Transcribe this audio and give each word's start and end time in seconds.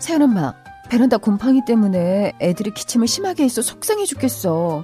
세연 0.00 0.22
엄마, 0.22 0.54
베란다 0.88 1.18
곰팡이 1.18 1.64
때문에 1.64 2.32
애들이 2.40 2.72
기침을 2.72 3.06
심하게 3.06 3.44
해서 3.44 3.62
속상해 3.62 4.06
죽겠어. 4.06 4.82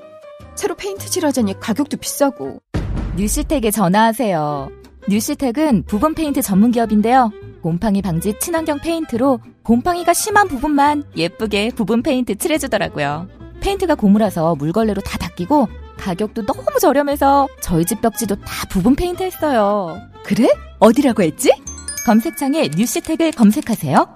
새로 0.55 0.77
페인트 0.77 1.11
칠하자니 1.11 1.59
가격도 1.59 1.97
비싸고. 1.97 2.61
뉴시텍에 3.17 3.71
전화하세요. 3.71 4.71
뉴시텍은 5.09 5.85
부분 5.87 6.15
페인트 6.15 6.43
전문 6.43 6.71
기업인데요. 6.71 7.33
곰팡이 7.63 8.03
방지 8.03 8.39
친환경 8.39 8.79
페인트로 8.79 9.41
곰팡이가 9.65 10.13
심한 10.13 10.47
부분만 10.47 11.05
예쁘게 11.17 11.71
부분 11.75 12.03
페인트 12.03 12.37
칠해주더라고요. 12.37 13.27
페인트가 13.61 13.95
고무라서 13.97 14.55
물걸레로 14.55 15.01
다 15.01 15.19
닦이고 15.19 15.67
가격도 15.97 16.47
너무 16.47 16.63
저렴해서 16.81 17.49
저희 17.61 17.85
집 17.85 18.01
벽지도 18.01 18.37
다 18.37 18.67
부분 18.69 18.95
페인트 18.95 19.23
했어요. 19.23 20.01
그래? 20.25 20.49
어디라고 20.79 21.23
했지? 21.23 21.51
검색창에 22.05 22.69
뉴시텍을 22.77 23.33
검색하세요. 23.33 24.16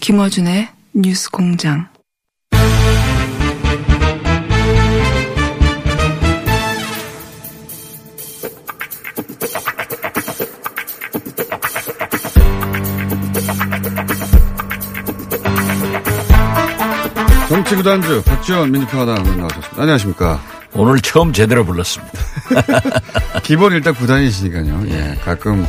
김어준의 0.00 0.68
뉴스 0.94 1.28
공장. 1.30 1.88
정치 17.66 17.82
구단주 17.82 18.22
박지원 18.22 18.70
민주평화당 18.70 19.24
나오셨습니다. 19.24 19.82
안녕하십니까. 19.82 20.40
오늘 20.74 21.00
처음 21.00 21.32
제대로 21.32 21.64
불렀습니다. 21.64 22.12
기본 23.42 23.72
일단 23.72 23.92
구단이시니까요. 23.92 24.84
예, 24.86 25.16
가끔 25.24 25.66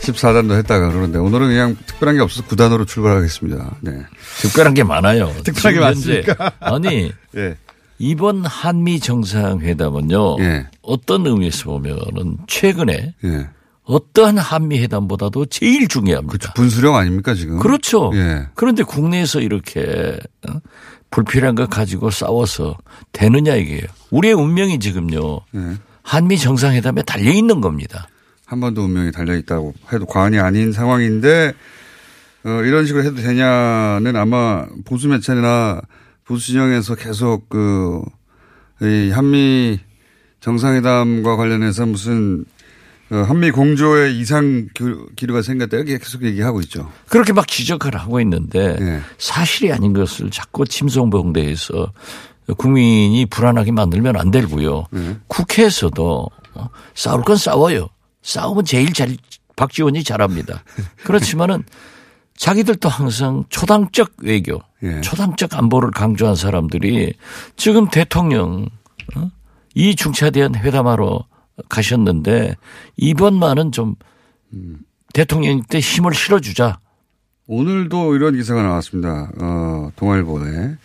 14단도 0.00 0.56
했다가 0.56 0.88
그러는데 0.88 1.18
오늘은 1.18 1.48
그냥 1.48 1.76
특별한 1.84 2.16
게 2.16 2.22
없어서 2.22 2.46
구단으로 2.46 2.86
출발하겠습니다. 2.86 3.76
네. 3.82 3.92
특별한 4.40 4.72
게 4.72 4.84
많아요. 4.84 5.34
특별한 5.44 5.74
게 5.74 5.80
많습니까? 5.80 6.52
아니 6.60 7.12
예. 7.36 7.58
이번 7.98 8.46
한미 8.46 8.98
정상회담은요. 9.00 10.36
예. 10.40 10.66
어떤 10.80 11.26
의미에서 11.26 11.72
보면은 11.72 12.38
최근에 12.46 13.16
예. 13.22 13.48
어떠한 13.82 14.38
한미 14.38 14.80
회담보다도 14.80 15.44
제일 15.44 15.88
중요합니다. 15.88 16.54
분수령 16.54 16.96
아닙니까 16.96 17.34
지금? 17.34 17.58
그렇죠. 17.58 18.12
예. 18.14 18.46
그런데 18.54 18.82
국내에서 18.82 19.40
이렇게 19.40 20.16
어? 20.48 20.54
불필요한 21.14 21.54
거 21.54 21.66
가지고 21.66 22.10
싸워서 22.10 22.76
되느냐 23.12 23.54
이게요. 23.54 23.86
우리의 24.10 24.34
운명이 24.34 24.80
지금요. 24.80 25.42
예. 25.54 25.60
한미 26.02 26.38
정상회담에 26.38 27.04
달려 27.04 27.30
있는 27.30 27.60
겁니다. 27.60 28.08
한 28.44 28.58
번도 28.58 28.82
운명이 28.82 29.12
달려 29.12 29.36
있다고 29.36 29.74
해도 29.92 30.06
과언이 30.06 30.40
아닌 30.40 30.72
상황인데 30.72 31.54
어, 32.44 32.48
이런 32.64 32.84
식으로 32.84 33.04
해도 33.04 33.14
되냐는 33.14 34.16
아마 34.16 34.66
보수 34.84 35.06
매체나 35.06 35.80
보수 36.24 36.48
진영에서 36.48 36.96
계속 36.96 37.48
그, 37.48 38.02
이 38.82 39.10
한미 39.14 39.78
정상회담과 40.40 41.36
관련해서 41.36 41.86
무슨 41.86 42.44
어, 42.44 42.53
한미 43.22 43.50
공조의 43.50 44.18
이상 44.18 44.68
교- 44.74 45.06
기류가 45.14 45.42
생겼다 45.42 45.82
계속 45.82 46.22
얘기하고 46.24 46.60
있죠. 46.62 46.90
그렇게 47.08 47.32
막 47.32 47.46
지적을 47.48 47.96
하고 47.96 48.20
있는데 48.20 48.76
예. 48.80 49.00
사실이 49.18 49.72
아닌 49.72 49.92
것을 49.92 50.30
자꾸 50.30 50.66
침성봉대해서 50.66 51.92
국민이 52.56 53.26
불안하게 53.26 53.72
만들면 53.72 54.16
안 54.16 54.30
되고요. 54.30 54.86
예. 54.94 55.16
국회에서도 55.28 56.28
어, 56.54 56.68
싸울 56.94 57.22
건 57.22 57.36
싸워요. 57.36 57.88
싸우면 58.22 58.64
제일 58.64 58.92
잘 58.92 59.16
박지원이 59.56 60.02
잘합니다. 60.04 60.64
그렇지만은 61.04 61.62
자기들도 62.36 62.88
항상 62.88 63.44
초당적 63.48 64.14
외교, 64.22 64.60
예. 64.82 65.00
초당적 65.00 65.54
안보를 65.56 65.90
강조한 65.92 66.34
사람들이 66.34 67.14
지금 67.56 67.88
대통령 67.88 68.66
어? 69.16 69.30
이 69.74 69.94
중차대한 69.94 70.54
회담하러 70.56 71.24
가셨는데 71.68 72.56
이번만은 72.96 73.72
좀 73.72 73.96
대통령 75.12 75.62
때 75.62 75.78
힘을 75.78 76.14
실어주자. 76.14 76.78
오늘도 77.46 78.16
이런 78.16 78.34
기사가 78.34 78.62
나왔습니다. 78.62 79.30
어, 79.40 79.90
동아일보에 79.96 80.76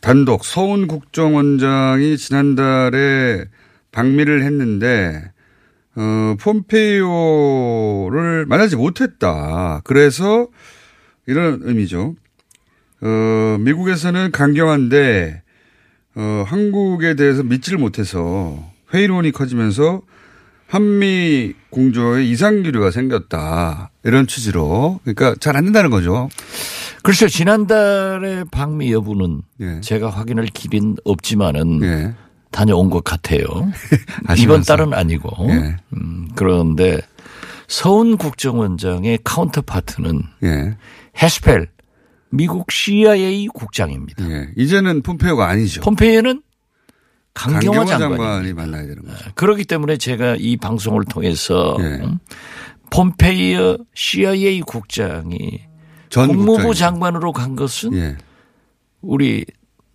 단독 0.00 0.44
서훈 0.44 0.86
국정원장이 0.86 2.16
지난달에 2.16 3.44
방미를 3.90 4.44
했는데 4.44 5.30
어, 5.94 6.36
폼페이오를 6.40 8.46
만나지 8.46 8.76
못했다. 8.76 9.80
그래서 9.84 10.48
이런 11.26 11.60
의미죠. 11.62 12.14
어, 13.02 13.56
미국에서는 13.60 14.30
강경한데 14.30 15.42
어, 16.14 16.44
한국에 16.46 17.14
대해서 17.14 17.42
믿지를 17.42 17.78
못해서 17.78 18.71
회의론이 18.92 19.32
커지면서 19.32 20.02
한미 20.66 21.52
공조에 21.70 22.24
이상기류가 22.24 22.90
생겼다. 22.90 23.90
이런 24.04 24.26
취지로. 24.26 25.00
그러니까 25.04 25.34
잘 25.38 25.56
안 25.56 25.64
된다는 25.64 25.90
거죠. 25.90 26.28
글쎄요, 27.02 27.28
지난달에 27.28 28.44
방미 28.50 28.92
여부는 28.92 29.42
예. 29.60 29.80
제가 29.82 30.08
확인할 30.08 30.46
길은 30.46 30.96
없지만은 31.04 31.82
예. 31.82 32.14
다녀온 32.50 32.88
것 32.90 33.02
같아요. 33.04 33.44
이번 34.38 34.62
달은 34.62 34.94
아니고. 34.94 35.30
예. 35.50 35.76
음, 35.94 36.28
그런데 36.36 37.00
서훈 37.68 38.16
국정원장의 38.16 39.18
카운터파트는 39.24 40.22
예. 40.44 40.76
헤스펠 41.22 41.68
미국 42.30 42.70
CIA 42.72 43.46
국장입니다. 43.48 44.24
예. 44.30 44.48
이제는 44.56 45.02
폼페이오가 45.02 45.48
아니죠. 45.48 45.82
폼페이오는 45.82 46.40
강경화 47.34 47.84
장관입니다. 47.86 47.98
장관이 48.24 48.52
만나야 48.52 48.82
되는 48.82 49.02
거죠. 49.04 49.30
그렇기 49.34 49.64
때문에 49.64 49.96
제가 49.96 50.36
이 50.38 50.56
방송을 50.56 51.04
통해서 51.04 51.76
예. 51.80 51.84
음, 51.84 52.18
폼페이오 52.90 53.78
CIA 53.94 54.60
국장이 54.60 55.62
전 56.10 56.28
국무부 56.28 56.52
국장이죠. 56.54 56.78
장관으로 56.78 57.32
간 57.32 57.56
것은 57.56 57.94
예. 57.94 58.16
우리 59.00 59.44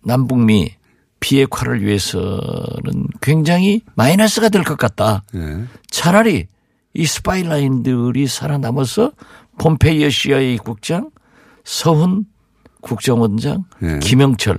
남북미 0.04 0.74
비핵화를 1.20 1.82
위해서는 1.84 3.06
굉장히 3.20 3.82
마이너스가 3.94 4.48
될 4.48 4.64
것 4.64 4.76
같다. 4.76 5.22
예. 5.34 5.64
차라리 5.90 6.46
이 6.94 7.06
스파이라인들이 7.06 8.26
살아남아서 8.26 9.12
폼페이오 9.58 10.10
CIA 10.10 10.58
국장, 10.58 11.10
서훈 11.64 12.24
국정원장, 12.80 13.64
예. 13.82 13.98
김영철 14.00 14.58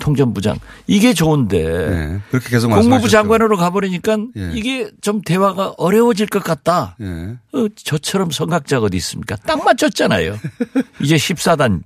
통전부장 0.00 0.58
이게 0.86 1.14
좋은데 1.14 1.62
네. 1.88 2.20
그렇게 2.30 2.50
계속 2.50 2.68
국무부. 2.70 3.08
장관으로 3.08 3.56
가버리니까 3.56 4.18
예. 4.36 4.50
이게 4.54 4.90
좀 5.00 5.22
대화가 5.22 5.74
어려워질 5.78 6.26
것 6.26 6.42
같다. 6.42 6.96
예. 7.00 7.36
어, 7.58 7.68
저처럼 7.76 8.30
성각자가 8.30 8.86
어디 8.86 8.96
있습니까? 8.98 9.36
딱 9.36 9.64
맞췄잖아요. 9.64 10.36
이제 11.00 11.16
14단 11.16 11.82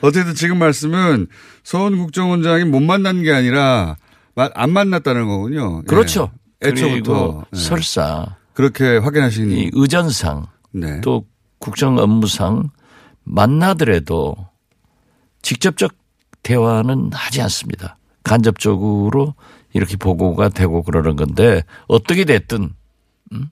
어쨌든 0.00 0.34
지금 0.34 0.58
말씀은 0.58 1.26
서원 1.64 1.98
국정원장이 1.98 2.64
못 2.64 2.80
만난 2.80 3.22
게 3.22 3.32
아니라 3.32 3.96
마- 4.34 4.50
안 4.54 4.70
만났다는 4.72 5.26
거군요. 5.26 5.82
예. 5.82 5.86
그렇죠. 5.86 6.30
애초부터 6.62 7.44
예. 7.54 7.58
설사 7.58 8.36
그렇게 8.52 8.98
확인하신 8.98 9.50
이 9.50 9.70
의전상 9.72 10.46
네. 10.72 11.00
또 11.00 11.24
국정 11.58 11.98
업무상 11.98 12.70
만나더라도 13.24 14.36
직접적 15.42 15.92
대화는 16.42 17.10
하지 17.12 17.40
않습니다. 17.42 17.96
간접적으로 18.24 19.34
이렇게 19.72 19.96
보고가 19.96 20.48
되고 20.48 20.82
그러는 20.82 21.16
건데 21.16 21.62
어떻게 21.86 22.24
됐든 22.24 22.70
음? 23.32 23.50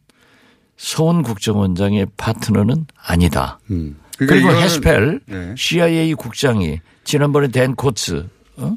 서원 0.77 1.23
국정원장의 1.23 2.07
파트너는 2.17 2.87
아니다. 3.01 3.59
음. 3.71 3.99
그리고 4.19 4.49
이거는- 4.49 4.61
해스펠 4.61 5.21
네. 5.27 5.55
CIA 5.57 6.15
국장이 6.15 6.81
지난번에 7.05 7.49
댄 7.49 7.75
코츠 7.77 8.29
어? 8.57 8.75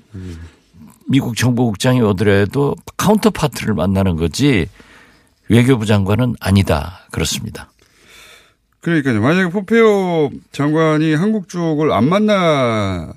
미국 1.10 1.36
정보국장이 1.36 2.00
오더라도 2.02 2.75
counterpart를 2.95 3.74
만나는 3.74 4.16
거지 4.16 4.68
외교부 5.50 5.86
장관은 5.86 6.36
아니다 6.40 7.00
그렇습니다. 7.12 7.69
그러니까요. 8.81 9.19
만약에 9.22 9.50
폼페오 9.51 10.31
장관이 10.52 11.14
한국 11.16 11.50
쪽을 11.50 11.92
안 11.92 12.07
만나, 12.07 13.14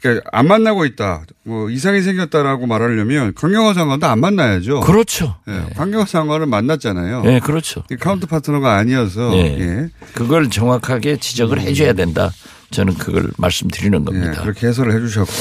그러니까 0.00 0.28
안 0.32 0.46
만나고 0.46 0.84
있다, 0.84 1.24
뭐 1.44 1.70
이상이 1.70 2.02
생겼다라고 2.02 2.66
말하려면 2.66 3.34
강경화 3.34 3.74
장관도 3.74 4.06
안 4.06 4.20
만나야죠. 4.20 4.80
그렇죠. 4.80 5.36
예, 5.48 5.74
강경화 5.74 6.04
장관은 6.04 6.48
만났잖아요. 6.48 7.22
네, 7.22 7.40
그렇죠. 7.40 7.82
이 7.90 7.96
counter 7.96 8.26
partner가 8.26 8.76
아니어서 8.76 9.32
예. 9.34 9.58
예. 9.58 9.88
그걸 10.14 10.50
정확하게 10.50 11.16
지적을 11.16 11.60
해줘야 11.60 11.94
된다. 11.94 12.30
저는 12.70 12.94
그걸 12.94 13.30
말씀드리는 13.38 14.00
예, 14.00 14.04
겁니다. 14.04 14.42
그렇게 14.42 14.68
해설을 14.68 14.94
해주셨고 14.94 15.32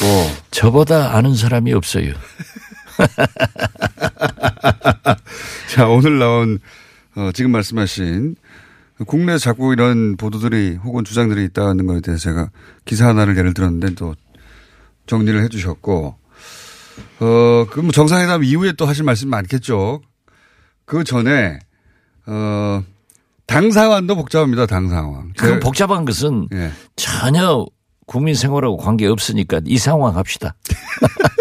저보다 0.52 1.16
아는 1.16 1.36
사람이 1.36 1.74
없어요. 1.74 2.14
자 5.70 5.88
오늘 5.88 6.18
나온 6.18 6.60
어, 7.16 7.32
지금 7.34 7.52
말씀하신 7.52 8.36
국내에서 9.06 9.40
자꾸 9.40 9.74
이런 9.74 10.18
보도들이 10.18 10.78
혹은 10.84 11.04
주장들이 11.04 11.44
있다는 11.46 11.86
거에 11.86 12.00
대해서 12.00 12.24
제가 12.24 12.50
기사 12.86 13.08
하나를 13.08 13.38
예를 13.38 13.54
들었는데 13.54 13.94
또 13.96 14.16
정리를 15.08 15.42
해 15.42 15.48
주셨고 15.50 16.16
어 17.20 17.66
그럼 17.72 17.92
정상회담 17.92 18.44
이후에 18.44 18.74
또 18.74 18.86
하실 18.86 19.04
말씀 19.04 19.30
많겠죠. 19.30 20.02
그 20.86 21.04
전에 21.04 21.60
어. 22.26 22.84
당 23.48 23.72
상황도 23.72 24.16
복잡합니다. 24.16 24.66
당 24.66 24.90
상황. 24.90 25.32
그 25.38 25.60
복잡한 25.60 26.04
것은 26.04 26.50
예. 26.52 26.70
전혀 26.98 27.66
국민 28.06 28.36
생활하고 28.36 28.78
관계 28.78 29.08
없으니까 29.08 29.62
이 29.66 29.78
상황 29.78 30.18
합시다. 30.18 30.56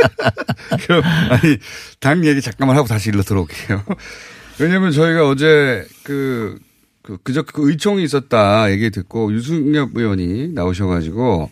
그럼 0.86 1.02
아니 1.30 1.58
당 2.00 2.24
얘기 2.24 2.40
잠깐만 2.40 2.76
하고 2.76 2.86
다시 2.86 3.10
일로 3.10 3.22
들어올게요. 3.22 3.82
왜냐하면 4.58 4.92
저희가 4.92 5.28
어제 5.28 5.86
그, 6.02 6.58
그 7.02 7.18
그저 7.22 7.42
그 7.42 7.68
의총이 7.70 8.02
있었다 8.04 8.70
얘기 8.70 8.90
듣고 8.90 9.32
유승엽 9.32 9.90
의원이 9.94 10.48
나오셔가지고 10.48 11.50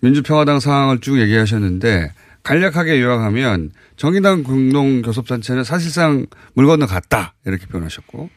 민주평화당 0.00 0.60
상황을 0.60 1.00
쭉 1.00 1.20
얘기하셨는데 1.20 2.12
간략하게 2.42 3.00
요약하면 3.00 3.70
정의당 3.96 4.42
공동교섭단체는 4.42 5.64
사실상 5.64 6.26
물 6.54 6.66
건너 6.66 6.86
갔다. 6.86 7.34
이렇게 7.44 7.66
표현하셨고 7.66 8.30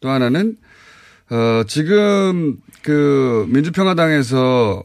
또 0.00 0.08
하나는 0.08 0.56
어 1.30 1.62
지금 1.66 2.56
그 2.82 3.46
민주평화당에서 3.48 4.82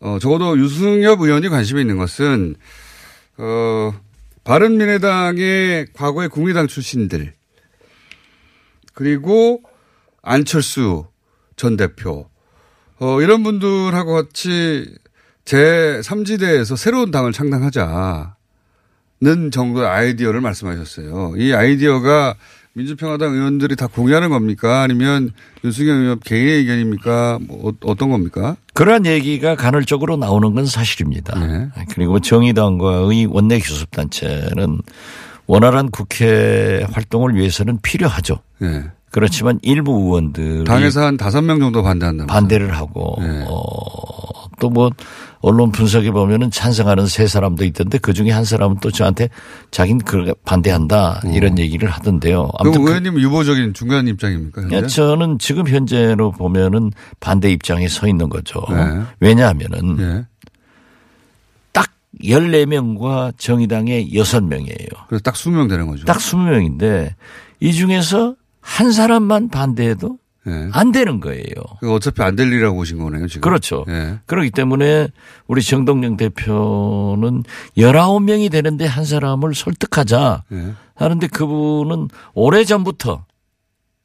어 0.00 0.18
적어도 0.20 0.58
유승엽 0.58 1.20
의원이 1.20 1.48
관심이 1.48 1.80
있는 1.80 1.96
것은 1.96 2.56
어, 3.40 3.94
바른미래당의 4.44 5.88
과거의 5.94 6.28
국민당 6.28 6.66
출신들, 6.66 7.32
그리고 8.92 9.62
안철수 10.20 11.06
전 11.56 11.78
대표, 11.78 12.28
어, 12.98 13.22
이런 13.22 13.42
분들하고 13.42 14.12
같이 14.12 14.94
제 15.44 16.00
3지대에서 16.04 16.76
새로운 16.76 17.10
당을 17.10 17.32
창당하자는 17.32 18.30
정도의 19.52 19.88
아이디어를 19.88 20.40
말씀하셨어요. 20.40 21.34
이 21.36 21.52
아이디어가 21.52 22.34
민주평화당 22.74 23.34
의원들이 23.34 23.74
다 23.74 23.88
공유하는 23.88 24.30
겁니까? 24.30 24.82
아니면 24.82 25.30
윤승현 25.64 26.02
의원 26.02 26.20
개인의 26.20 26.58
의견입니까? 26.58 27.40
뭐 27.42 27.70
어- 27.70 27.74
어떤 27.84 28.10
겁니까? 28.10 28.56
그러한 28.74 29.06
얘기가 29.06 29.56
간헐적으로 29.56 30.16
나오는 30.16 30.54
건 30.54 30.66
사실입니다. 30.66 31.38
네. 31.44 31.68
그리고 31.92 32.20
정의당과의 32.20 33.26
원내 33.26 33.58
교섭단체는 33.58 34.78
원활한 35.46 35.90
국회 35.90 36.86
활동을 36.92 37.34
위해서는 37.34 37.80
필요하죠. 37.82 38.38
네. 38.60 38.84
그렇지만 39.10 39.58
일부 39.62 39.90
의원들이 39.92 40.62
당에서 40.62 41.02
한 41.04 41.16
다섯 41.16 41.42
명 41.42 41.58
정도 41.58 41.82
반대한다. 41.82 42.26
반대를 42.26 42.76
하고 42.76 43.16
네. 43.20 43.44
어, 43.48 44.29
또 44.60 44.70
뭐 44.70 44.90
언론 45.40 45.72
분석해 45.72 46.12
보면은 46.12 46.50
찬성하는 46.52 47.06
세 47.08 47.26
사람도 47.26 47.64
있던데 47.64 47.98
그 47.98 48.12
중에 48.12 48.30
한 48.30 48.44
사람은 48.44 48.76
또 48.80 48.90
저한테 48.92 49.28
자기는 49.72 50.02
그 50.04 50.32
반대한다 50.44 51.22
이런 51.32 51.58
얘기를 51.58 51.88
하던데요. 51.90 52.48
아무튼 52.58 52.82
그- 52.84 52.88
의원님 52.90 53.18
유보적인 53.18 53.74
중간 53.74 54.06
입장입니까? 54.06 54.62
현재? 54.62 54.76
예, 54.76 54.86
저는 54.86 55.38
지금 55.40 55.66
현재로 55.66 56.30
보면은 56.32 56.92
반대 57.18 57.50
입장에 57.50 57.88
서 57.88 58.06
있는 58.06 58.28
거죠. 58.28 58.60
네. 58.70 59.02
왜냐하면은 59.18 59.98
예. 59.98 60.26
딱 61.72 61.88
14명과 62.22 63.32
정의당의 63.38 64.12
6명이에요. 64.12 64.88
그래서 65.08 65.22
딱 65.22 65.34
20명 65.34 65.68
되는 65.68 65.86
거죠. 65.86 66.04
딱 66.04 66.18
20명인데 66.18 67.14
이 67.60 67.72
중에서 67.72 68.36
한 68.60 68.92
사람만 68.92 69.48
반대해도 69.48 70.18
예. 70.50 70.68
안 70.72 70.90
되는 70.92 71.20
거예요. 71.20 71.44
그 71.80 71.92
어차피 71.92 72.22
안 72.22 72.36
될 72.36 72.48
일이라고 72.52 72.76
보신 72.76 72.98
거네요, 72.98 73.26
지금. 73.28 73.42
그렇죠. 73.42 73.84
예. 73.88 74.18
그렇기 74.26 74.50
때문에 74.50 75.08
우리 75.46 75.62
정동영 75.62 76.16
대표는 76.16 77.44
19명이 77.76 78.50
되는데 78.50 78.86
한 78.86 79.04
사람을 79.04 79.54
설득하자 79.54 80.44
예. 80.52 80.74
하는데 80.94 81.26
그분은 81.28 82.08
오래 82.34 82.64
전부터 82.64 83.24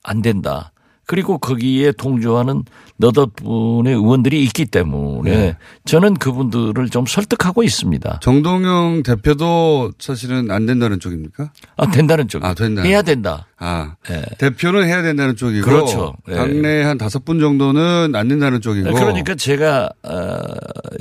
안 0.04 0.22
된다. 0.22 0.72
그리고 1.08 1.38
거기에 1.38 1.92
동조하는 1.92 2.64
너댓 2.98 3.36
분의 3.36 3.94
의원들이 3.94 4.44
있기 4.46 4.66
때문에 4.66 5.30
네. 5.32 5.58
저는 5.86 6.16
그분들을 6.16 6.90
좀 6.90 7.06
설득하고 7.06 7.62
있습니다. 7.64 8.20
정동영 8.22 9.04
대표도 9.04 9.92
사실은 10.00 10.50
안 10.50 10.66
된다는 10.66 11.00
쪽입니까? 11.00 11.52
아, 11.78 11.92
된다는 11.92 12.28
쪽. 12.28 12.44
아, 12.44 12.54
된다. 12.54 12.82
해야 12.82 13.02
된다. 13.02 13.48
아, 13.58 13.96
예. 14.10 14.24
대표는 14.40 14.88
해야 14.88 15.02
된다는 15.04 15.36
쪽이고. 15.36 15.66
그렇죠. 15.66 16.16
예. 16.30 16.36
당내 16.36 16.84
한 16.84 16.98
다섯 16.98 17.24
분 17.24 17.40
정도는 17.40 18.16
안 18.16 18.28
된다는 18.28 18.62
쪽이고. 18.62 18.92
그러니까 18.94 19.36
제가 19.36 19.90
어 20.04 20.38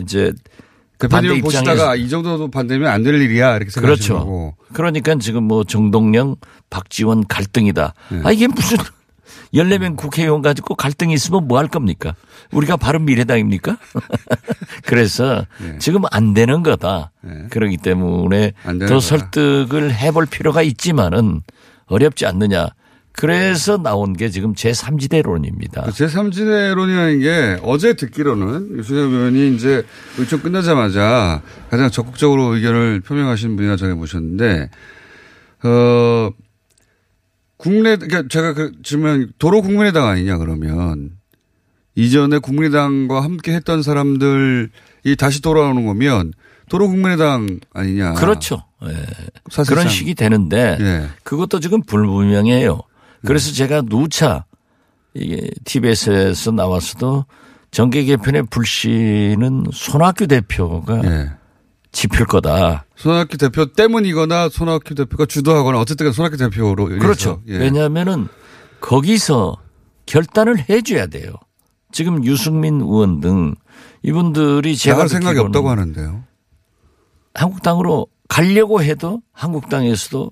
이제 0.00 0.32
대표님 0.99 1.28
반대 1.28 1.40
보시다가 1.42 1.96
이 1.96 2.08
정도도 2.08 2.50
반대면 2.50 2.88
안 2.90 3.02
될 3.02 3.14
일이야 3.20 3.56
이렇게 3.56 3.70
생각하시는 3.70 4.08
그렇죠. 4.08 4.25
거고. 4.25 4.54
그러니까 4.73 5.14
지금 5.16 5.44
뭐 5.44 5.64
정동영, 5.64 6.37
박지원 6.70 7.26
갈등이다. 7.26 7.94
네. 8.11 8.20
아 8.25 8.32
이게 8.32 8.46
무슨 8.49 8.76
14명 9.54 9.96
국회의원 9.96 10.42
가지고 10.42 10.75
갈등이 10.75 11.14
있으면 11.14 11.46
뭐 11.49 11.58
할 11.58 11.68
겁니까? 11.68 12.14
우리가 12.52 12.76
바른 12.76 13.04
미래당입니까? 13.04 13.78
그래서 14.84 15.46
네. 15.61 15.78
지금 15.78 16.02
안 16.11 16.34
되는 16.34 16.62
거다. 16.62 17.12
네. 17.23 17.46
그러기 17.50 17.76
때문에 17.78 18.52
더 18.64 18.73
거다. 18.78 19.00
설득을 19.00 19.94
해볼 19.94 20.26
필요가 20.26 20.62
있지만은 20.62 21.40
어렵지 21.87 22.26
않느냐. 22.26 22.68
그래서 23.12 23.76
나온 23.78 24.12
게 24.12 24.28
지금 24.28 24.54
제3지대론입니다. 24.54 25.84
그 25.84 25.90
제3지대론이라는 25.92 27.23
게 27.23 27.61
어제 27.62 27.94
듣기로는 27.94 28.76
유승엽 28.78 29.12
의원이 29.12 29.54
이제 29.54 29.84
의총 30.18 30.40
끝나자마자 30.40 31.40
가장 31.70 31.90
적극적으로 31.92 32.56
의견을 32.56 33.00
표명하신 33.02 33.54
분이나 33.54 33.76
전해 33.76 33.94
보셨는데, 33.94 34.68
어, 35.62 36.30
국내, 37.56 37.96
그러니까 37.96 38.25
제가 38.28 38.54
그 38.54 38.73
질문, 38.82 39.32
도로 39.38 39.62
국민의당 39.62 40.06
아니냐 40.06 40.38
그러면 40.38 41.12
이전에 41.94 42.38
국민의당과 42.38 43.23
함께 43.23 43.52
했던 43.54 43.82
사람들이 43.82 44.68
다시 45.16 45.40
돌아오는 45.40 45.87
거면 45.87 46.32
도로 46.68 46.88
국민의당 46.88 47.61
아니냐. 47.73 48.14
그렇죠. 48.14 48.64
예. 48.84 48.88
사실상. 49.50 49.76
그런 49.76 49.88
식이 49.88 50.14
되는데 50.14 50.76
예. 50.80 51.08
그것도 51.23 51.61
지금 51.61 51.82
불분명해요. 51.82 52.80
그래서 53.25 53.50
네. 53.50 53.54
제가 53.54 53.82
누차 53.82 54.44
이게 55.14 55.49
TBS에서 55.64 56.50
나왔어도 56.50 57.25
정계 57.70 58.04
개편의 58.04 58.44
불씨는 58.50 59.66
손학규 59.73 60.26
대표가 60.26 61.00
예. 62.04 62.08
짚힐 62.08 62.26
거다. 62.26 62.84
손학규 62.96 63.37
대표 63.38 63.66
때문이거나 63.66 64.49
손학규 64.49 64.94
대표가 64.94 65.26
주도하거나 65.26 65.78
어쨌든 65.80 66.12
손학규 66.12 66.37
대표로. 66.37 66.87
그렇죠. 66.87 67.42
예. 67.49 67.58
왜냐하면은 67.58 68.28
거기서 68.80 69.56
결단을 70.06 70.68
해줘야 70.68 71.06
돼요. 71.06 71.32
지금 71.92 72.25
유승민 72.25 72.80
의원 72.80 73.20
등 73.20 73.54
이분들이 74.02 74.76
제가 74.76 75.08
생각이 75.08 75.38
없다고 75.38 75.70
하는데요. 75.70 76.25
한국당으로 77.34 78.06
가려고 78.28 78.82
해도 78.82 79.23
한국당에서도 79.32 80.30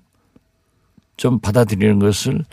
좀 1.17 1.39
받아들이는 1.39 1.99
것을 1.99 2.45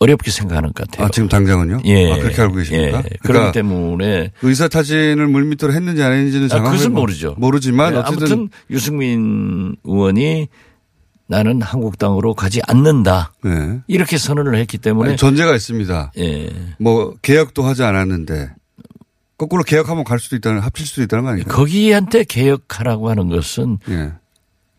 어렵게 0.00 0.30
생각하는 0.30 0.72
것 0.72 0.88
같아요. 0.88 1.06
아, 1.06 1.10
지금 1.10 1.28
당장은요? 1.28 1.82
예. 1.84 2.10
아, 2.10 2.16
그렇게 2.16 2.40
알고 2.40 2.54
계십니까? 2.56 3.02
예. 3.04 3.16
그렇기 3.22 3.52
때문에 3.52 4.32
의사 4.42 4.66
타진을 4.66 5.26
물밑으로 5.28 5.72
했는지 5.74 6.02
안 6.02 6.12
했는지는 6.12 6.48
아, 6.52 6.62
그것은 6.62 6.92
모- 6.94 7.00
모르죠. 7.00 7.34
모르지만 7.38 7.92
예, 7.94 7.98
어쨌든 7.98 8.16
아무튼 8.32 8.48
유승민 8.70 9.76
의원이 9.84 10.48
나는 11.26 11.60
한국당으로 11.60 12.34
가지 12.34 12.60
않는다. 12.66 13.32
예. 13.44 13.80
이렇게 13.88 14.16
선언을 14.16 14.56
했기 14.56 14.78
때문에 14.78 15.10
아니, 15.10 15.16
전제가 15.18 15.54
있습니다. 15.54 16.12
예. 16.18 16.48
뭐 16.78 17.14
개혁도 17.20 17.62
하지 17.62 17.82
않았는데 17.84 18.48
거꾸로 19.36 19.62
개혁하면 19.62 20.04
갈 20.04 20.18
수도 20.18 20.34
있다는 20.34 20.60
합칠 20.60 20.86
수도 20.86 21.02
있다는 21.02 21.24
거 21.24 21.30
아니에요? 21.30 21.46
거기한테 21.46 22.24
개혁하라고 22.24 23.10
하는 23.10 23.28
것은 23.28 23.78
예. 23.90 24.12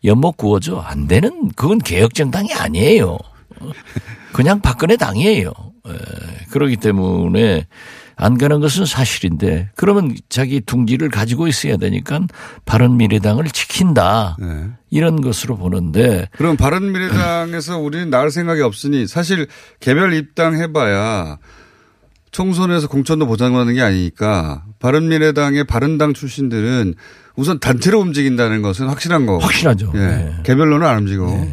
연못 0.04 0.36
구워져 0.36 0.78
안 0.78 1.06
되는 1.06 1.48
그건 1.54 1.78
개혁 1.78 2.12
정당이 2.14 2.52
아니에요. 2.54 3.18
그냥 4.32 4.60
박근혜 4.60 4.96
당이에요. 4.96 5.52
예. 5.88 5.92
그렇기 6.50 6.76
때문에 6.76 7.66
안 8.14 8.38
가는 8.38 8.60
것은 8.60 8.84
사실인데 8.84 9.70
그러면 9.74 10.14
자기 10.28 10.60
둥지를 10.60 11.08
가지고 11.08 11.48
있어야 11.48 11.76
되니까 11.76 12.20
바른미래당을 12.66 13.46
지킨다 13.46 14.36
예. 14.40 14.70
이런 14.90 15.20
것으로 15.20 15.56
보는데 15.56 16.28
그럼 16.32 16.56
바른미래당에서 16.56 17.78
우리는 17.78 18.10
나갈 18.10 18.30
생각이 18.30 18.60
없으니 18.60 19.06
사실 19.06 19.48
개별 19.80 20.14
입당해봐야 20.14 21.38
총선에서 22.30 22.88
공천도 22.88 23.26
보장받는 23.26 23.74
게 23.74 23.82
아니니까 23.82 24.64
바른미래당의 24.78 25.64
바른당 25.64 26.14
출신들은 26.14 26.94
우선 27.34 27.58
단체로 27.58 28.00
움직인다는 28.00 28.62
것은 28.62 28.88
확실한 28.88 29.26
거고. 29.26 29.40
확실하죠. 29.40 29.92
예. 29.94 29.98
네. 29.98 30.36
개별로는 30.42 30.86
안 30.86 30.98
움직이고. 30.98 31.52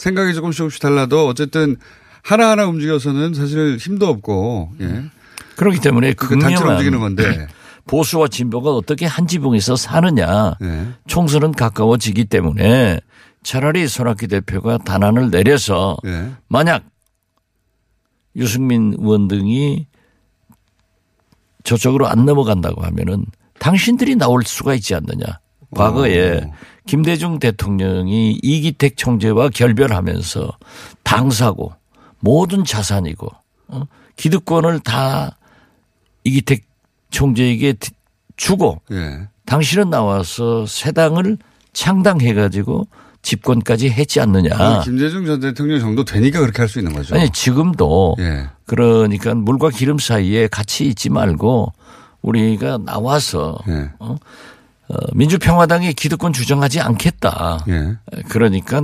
생각이 0.00 0.32
조금씩 0.32 0.56
조금씩 0.56 0.80
달라도 0.80 1.26
어쨌든 1.26 1.76
하나하나 2.22 2.64
움직여서는 2.64 3.34
사실 3.34 3.76
힘도 3.76 4.08
없고. 4.08 4.72
예. 4.80 5.04
그렇기 5.56 5.80
때문에 5.80 6.14
그 6.14 6.38
단체로 6.38 6.70
움직이는 6.70 7.00
건데. 7.00 7.46
보수와 7.86 8.28
진보가 8.28 8.70
어떻게 8.70 9.04
한 9.04 9.26
지붕에서 9.26 9.76
사느냐 9.76 10.54
예. 10.62 10.88
총선은 11.06 11.52
가까워지기 11.52 12.26
때문에 12.26 13.00
차라리 13.42 13.88
손학규 13.88 14.28
대표가 14.28 14.78
단안을 14.78 15.30
내려서 15.30 15.98
예. 16.06 16.30
만약 16.48 16.84
유승민 18.36 18.94
의원 18.98 19.28
등이 19.28 19.86
저쪽으로 21.64 22.06
안 22.06 22.24
넘어간다고 22.24 22.82
하면은 22.82 23.26
당신들이 23.58 24.16
나올 24.16 24.44
수가 24.44 24.74
있지 24.74 24.94
않느냐. 24.94 25.40
과거에 25.74 26.38
오. 26.44 26.52
김대중 26.86 27.38
대통령이 27.38 28.38
이기택 28.42 28.96
총재와 28.96 29.50
결별하면서 29.50 30.50
당사고 31.02 31.72
모든 32.18 32.64
자산이고 32.64 33.28
어? 33.68 33.82
기득권을 34.16 34.80
다 34.80 35.36
이기택 36.24 36.64
총재에게 37.10 37.74
주고 38.36 38.80
예. 38.90 39.28
당신은 39.46 39.90
나와서 39.90 40.66
새 40.66 40.92
당을 40.92 41.38
창당해 41.72 42.34
가지고 42.34 42.86
집권까지 43.22 43.90
했지 43.90 44.18
않느냐. 44.20 44.50
아, 44.54 44.80
김대중 44.82 45.26
전 45.26 45.40
대통령 45.40 45.78
정도 45.78 46.04
되니까 46.04 46.40
그렇게 46.40 46.62
할 46.62 46.68
수 46.68 46.78
있는 46.78 46.92
거죠. 46.94 47.14
아니 47.14 47.28
지금도 47.30 48.16
예. 48.18 48.48
그러니까 48.64 49.34
물과 49.34 49.70
기름 49.70 49.98
사이에 49.98 50.48
같이 50.48 50.86
있지 50.86 51.10
말고 51.10 51.72
우리가 52.22 52.78
나와서 52.78 53.58
예. 53.68 53.90
어? 53.98 54.16
어, 54.90 54.96
민주평화당의 55.14 55.94
기득권 55.94 56.32
주장하지 56.32 56.80
않겠다. 56.80 57.64
예. 57.68 57.96
그러니까 58.28 58.82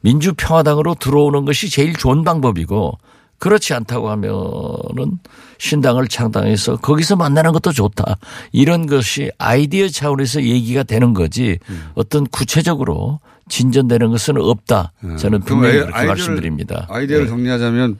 민주평화당으로 0.00 0.94
들어오는 0.94 1.44
것이 1.44 1.68
제일 1.70 1.92
좋은 1.94 2.24
방법이고 2.24 2.98
그렇지 3.38 3.74
않다고 3.74 4.08
하면은 4.10 5.18
신당을 5.58 6.08
창당해서 6.08 6.76
거기서 6.76 7.16
만나는 7.16 7.52
것도 7.52 7.72
좋다. 7.72 8.16
이런 8.52 8.86
것이 8.86 9.30
아이디어 9.38 9.88
차원에서 9.88 10.42
얘기가 10.44 10.84
되는 10.84 11.12
거지 11.12 11.58
어떤 11.94 12.24
구체적으로 12.28 13.18
진전되는 13.48 14.10
것은 14.10 14.36
없다. 14.38 14.92
저는 15.18 15.38
음. 15.38 15.40
그럼 15.40 15.40
분명히 15.44 15.74
아이- 15.74 15.80
그렇게 15.82 15.98
아이디어를- 16.00 16.06
말씀드립니다. 16.06 16.86
아이디어를 16.88 17.24
네. 17.26 17.30
정리하자면 17.30 17.98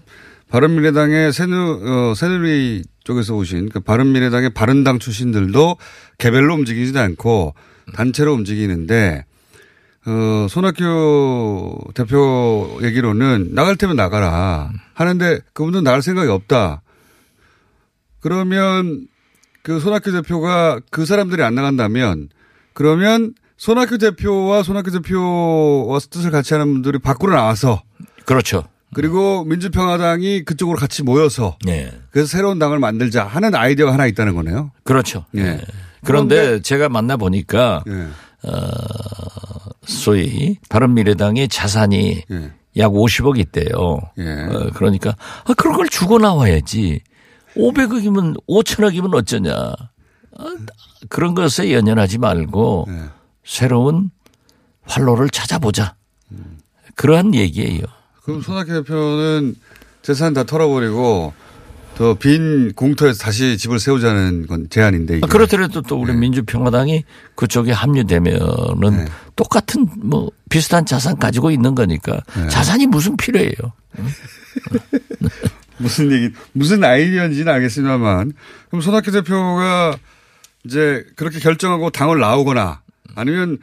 바른미래당의 0.53 1.33
새누, 1.33 1.81
어, 1.83 2.15
새누리 2.15 2.85
쪽에서 3.05 3.35
오신 3.35 3.71
그 3.71 3.81
바른미래당의 3.81 4.51
바른당 4.51 4.99
출신들도 4.99 5.79
개별로 6.19 6.55
움직이지도 6.55 7.01
않고 7.01 7.55
단체로 7.95 8.35
움직이는데 8.35 9.25
어, 10.05 10.47
손학규 10.51 11.79
대표 11.95 12.79
얘기로는 12.83 13.55
나갈 13.55 13.77
테면 13.77 13.97
나가라 13.97 14.71
하는데 14.93 15.39
그분은 15.55 15.85
나갈 15.85 16.03
생각이 16.03 16.29
없다. 16.29 16.83
그러면 18.21 19.07
그 19.63 19.81
손학규 19.81 20.13
대표가 20.13 20.81
그 20.91 21.07
사람들이 21.07 21.43
안 21.43 21.55
나간다면 21.55 22.29
그러면 22.75 23.33
손학규 23.57 23.97
대표와 23.97 24.63
손학규 24.63 24.91
대표와 24.91 25.99
뜻을 26.11 26.31
같이 26.31 26.53
하는 26.53 26.71
분들이 26.75 26.99
밖으로 26.99 27.33
나와서 27.33 27.81
그렇죠. 28.27 28.65
그리고 28.95 29.45
민주평화당이 29.45 30.45
그쪽으로 30.45 30.79
같이 30.79 31.03
모여서 31.03 31.57
네. 31.65 31.91
그래서 32.11 32.29
새로운 32.29 32.59
당을 32.59 32.79
만들자 32.79 33.25
하는 33.25 33.55
아이디어가 33.55 33.93
하나 33.93 34.07
있다는 34.07 34.35
거네요. 34.35 34.71
그렇죠. 34.85 35.25
예. 35.35 35.43
네. 35.43 35.61
그런데 36.05 36.61
제가 36.61 36.89
만나 36.89 37.17
보니까 37.17 37.85
예. 37.89 38.49
어, 38.49 38.61
소위 39.85 40.59
바른미래당의 40.69 41.49
자산이 41.49 42.23
예. 42.31 42.53
약 42.77 42.93
50억 42.93 43.39
있대요. 43.39 44.01
예. 44.19 44.31
어, 44.31 44.71
그러니까 44.75 45.17
아, 45.45 45.55
그런 45.55 45.77
걸 45.77 45.89
주고 45.89 46.19
나와야지. 46.19 47.01
500억이면 47.57 48.37
5천억이면 48.49 49.15
어쩌냐. 49.15 49.53
아, 49.55 50.57
그런 51.09 51.35
것에 51.35 51.73
연연하지 51.73 52.19
말고 52.19 52.87
예. 52.89 52.95
새로운 53.45 54.11
활로를 54.83 55.31
찾아보자. 55.31 55.95
그러한 56.95 57.35
얘기예요. 57.35 57.85
그럼 58.25 58.41
손학규 58.43 58.73
대표는 58.73 59.55
재산 60.02 60.33
다 60.35 60.45
털어버리고 60.45 61.33
더 61.95 62.14
빈 62.14 62.73
공터에서 62.73 63.19
다시 63.23 63.59
집을 63.59 63.79
세우자는 63.79 64.47
건 64.47 64.67
제안인데 64.71 65.19
이게. 65.19 65.26
아, 65.26 65.29
그렇더라도 65.29 65.83
또 65.83 65.97
네. 65.97 66.02
우리 66.02 66.14
민주평화당이 66.14 67.05
그쪽에 67.37 67.71
합류되면은 67.73 69.09
똑같은 69.37 69.87
뭐 69.99 70.31
비슷한 70.49 70.87
자산 70.87 71.19
가지고 71.19 71.50
있는 71.50 71.75
거니까 71.75 72.21
네. 72.35 72.49
자산이 72.49 72.87
무슨 72.87 73.17
필요해요. 73.17 73.52
무슨 75.79 76.12
얘기, 76.12 76.31
무슨 76.52 76.83
아이디어인지는 76.85 77.52
알겠습니다만 77.52 78.33
그럼 78.69 78.81
손학규 78.81 79.11
대표가 79.11 79.97
이제 80.64 81.05
그렇게 81.17 81.41
결정하고 81.41 81.91
당을 81.91 82.19
나오거나 82.21 82.81
아니면 83.14 83.59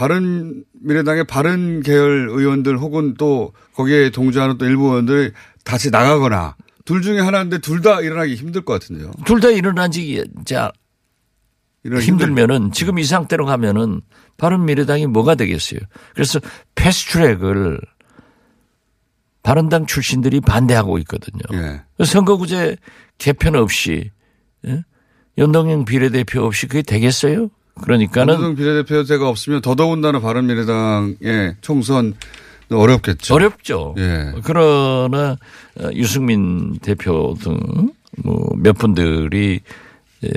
바른 0.00 0.64
미래당의 0.80 1.24
바른 1.24 1.82
계열 1.82 2.30
의원들 2.30 2.78
혹은 2.78 3.12
또 3.18 3.52
거기에 3.74 4.08
동조하는 4.08 4.56
또 4.56 4.64
일부 4.64 4.86
의원들이 4.86 5.32
다시 5.62 5.90
나가거나 5.90 6.56
둘 6.86 7.02
중에 7.02 7.20
하나인데 7.20 7.58
둘 7.58 7.82
다 7.82 8.00
일어나기 8.00 8.34
힘들 8.34 8.62
것 8.64 8.72
같은데요. 8.72 9.10
둘 9.26 9.40
다 9.40 9.50
일어난 9.50 9.90
지 9.90 10.24
자, 10.46 10.72
힘들면은 11.84 12.72
지금 12.72 12.98
이 12.98 13.04
상태로 13.04 13.44
가면은 13.44 14.00
바른 14.38 14.64
미래당이 14.64 15.06
뭐가 15.06 15.34
되겠어요. 15.34 15.80
그래서 16.14 16.40
패스트트랙을 16.76 17.78
바른당 19.42 19.84
출신들이 19.84 20.40
반대하고 20.40 20.96
있거든요. 21.00 21.42
예. 21.52 21.82
선거구제 22.06 22.78
개편 23.18 23.54
없이 23.54 24.10
예? 24.66 24.82
연동형 25.36 25.84
비례대표 25.84 26.40
없이 26.42 26.66
그게 26.68 26.80
되겠어요? 26.80 27.50
그러니까는 27.82 28.34
한동훈 28.34 28.56
비례대표제가 28.56 29.28
없으면 29.28 29.60
더더군다나 29.62 30.20
바른미래당의 30.20 31.56
총선 31.60 32.14
어렵겠죠. 32.70 33.34
어렵죠. 33.34 33.94
예. 33.98 34.32
그러나 34.44 35.36
어, 35.80 35.88
유승민 35.94 36.78
대표 36.78 37.34
등뭐몇 37.40 38.78
분들이 38.78 39.60
에, 40.24 40.28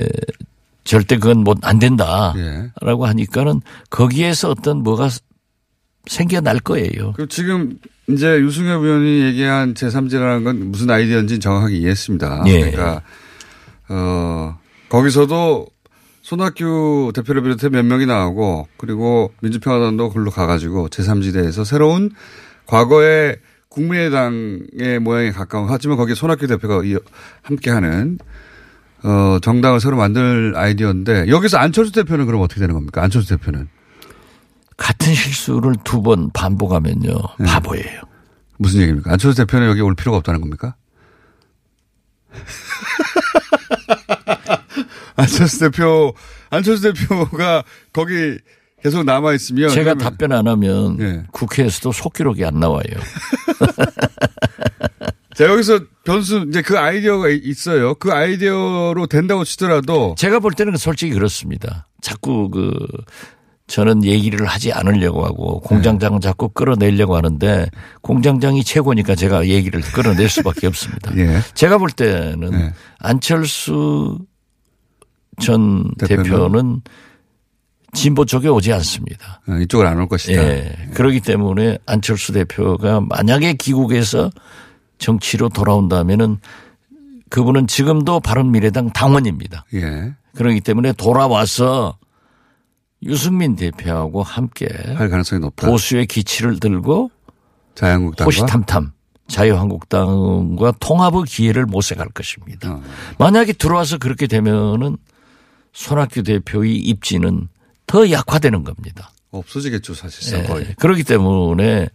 절대 0.84 1.16
그건 1.18 1.44
못 1.44 1.58
안 1.62 1.78
된다라고 1.78 3.04
예. 3.04 3.08
하니까는 3.08 3.60
거기에서 3.90 4.50
어떤 4.50 4.82
뭐가 4.82 5.08
생겨날 6.06 6.58
거예요. 6.60 7.12
그 7.12 7.28
지금 7.28 7.78
이제 8.08 8.38
유승엽 8.40 8.82
의원이 8.82 9.22
얘기한 9.26 9.74
제3지라는 9.74 10.44
건 10.44 10.70
무슨 10.70 10.90
아이디어인지 10.90 11.38
정확하게 11.38 11.76
이해했습니다. 11.76 12.42
예. 12.48 12.58
그러니까 12.70 13.02
어 13.88 14.58
거기서도 14.88 15.66
손학규 16.24 17.12
대표를 17.14 17.42
비롯해 17.42 17.68
몇 17.68 17.84
명이 17.84 18.06
나오고 18.06 18.66
그리고 18.78 19.34
민주평화당도 19.42 20.08
글로 20.08 20.30
가가지고 20.30 20.88
제3지대에서 20.88 21.66
새로운 21.66 22.10
과거의 22.64 23.36
국민의당의 23.68 25.00
모양에 25.02 25.32
가까운 25.32 25.66
하지만 25.68 25.98
거기에 25.98 26.14
손학규 26.14 26.46
대표가 26.46 26.80
함께하는 27.42 28.18
어 29.02 29.38
정당을 29.42 29.80
새로 29.80 29.98
만들 29.98 30.54
아이디어인데 30.56 31.28
여기서 31.28 31.58
안철수 31.58 31.92
대표는 31.92 32.24
그럼 32.24 32.40
어떻게 32.40 32.58
되는 32.58 32.74
겁니까? 32.74 33.02
안철수 33.02 33.28
대표는 33.28 33.68
같은 34.78 35.12
실수를 35.14 35.74
두 35.84 36.00
번 36.02 36.30
반복하면요 36.32 37.12
네. 37.38 37.44
바보예요. 37.46 38.00
무슨 38.56 38.80
얘기입니까? 38.80 39.12
안철수 39.12 39.36
대표는 39.44 39.68
여기 39.68 39.82
올 39.82 39.94
필요가 39.94 40.16
없다는 40.16 40.40
겁니까? 40.40 40.74
안철수 45.16 45.60
대표, 45.60 46.14
안철수 46.50 46.92
대표가 46.92 47.64
거기 47.92 48.38
계속 48.82 49.04
남아 49.04 49.34
있으면 49.34 49.70
제가 49.70 49.94
답변 49.94 50.32
안 50.32 50.46
하면 50.46 50.96
네. 50.96 51.22
국회에서도 51.32 51.92
속기록이 51.92 52.44
안 52.44 52.60
나와요. 52.60 52.84
자, 55.34 55.46
여기서 55.46 55.80
변수, 56.04 56.46
이제 56.48 56.62
그 56.62 56.78
아이디어가 56.78 57.28
있어요. 57.28 57.94
그 57.94 58.12
아이디어로 58.12 59.08
된다고 59.08 59.44
치더라도. 59.44 60.14
제가 60.16 60.38
볼 60.38 60.52
때는 60.52 60.76
솔직히 60.76 61.12
그렇습니다. 61.12 61.88
자꾸 62.00 62.50
그, 62.50 62.72
저는 63.66 64.04
얘기를 64.04 64.46
하지 64.46 64.72
않으려고 64.72 65.24
하고 65.24 65.60
공장장 65.60 66.20
자꾸 66.20 66.50
끌어내려고 66.50 67.16
하는데 67.16 67.66
공장장이 68.02 68.62
최고니까 68.62 69.14
제가 69.14 69.48
얘기를 69.48 69.80
끌어낼 69.80 70.28
수밖에 70.28 70.66
없습니다. 70.66 71.12
예. 71.16 71.40
제가 71.54 71.78
볼 71.78 71.90
때는 71.90 72.52
예. 72.52 72.72
안철수 72.98 74.18
전 75.40 75.90
대표는, 75.98 76.22
대표는 76.24 76.82
진보 77.92 78.24
쪽에 78.24 78.48
오지 78.48 78.72
않습니다. 78.72 79.40
어, 79.48 79.52
이쪽을 79.54 79.86
안 79.86 79.98
올 79.98 80.08
것이다. 80.08 80.42
예. 80.42 80.88
그렇기 80.94 81.20
때문에 81.20 81.78
안철수 81.86 82.32
대표가 82.32 83.00
만약에 83.00 83.54
귀국해서 83.54 84.30
정치로 84.98 85.48
돌아온다면은 85.48 86.38
그분은 87.30 87.66
지금도 87.66 88.20
바른미래당 88.20 88.90
당원입니다. 88.90 89.64
예. 89.74 90.14
그렇기 90.34 90.60
때문에 90.60 90.92
돌아와서 90.92 91.96
유승민 93.02 93.54
대표하고 93.54 94.22
함께 94.22 94.66
할 94.96 95.08
가능성이 95.08 95.40
높다. 95.40 95.68
보수의 95.68 96.06
기치를 96.06 96.58
들고 96.58 97.10
자유한국당과 97.74 98.24
호시탐탐 98.24 98.92
자유한국당과 99.28 100.72
통합의 100.80 101.24
기회를 101.26 101.66
모색할 101.66 102.08
것입니다. 102.10 102.72
어. 102.72 102.82
만약에 103.18 103.52
들어와서 103.52 103.98
그렇게 103.98 104.26
되면은 104.26 104.96
손학규 105.74 106.22
대표의 106.22 106.76
입지는 106.76 107.48
더 107.86 108.10
약화되는 108.10 108.64
겁니다. 108.64 109.10
없어지겠죠 109.30 109.94
사실상 109.94 110.42
네. 110.42 110.46
거의. 110.48 110.74
그렇기 110.78 111.04
때문에 111.04 111.88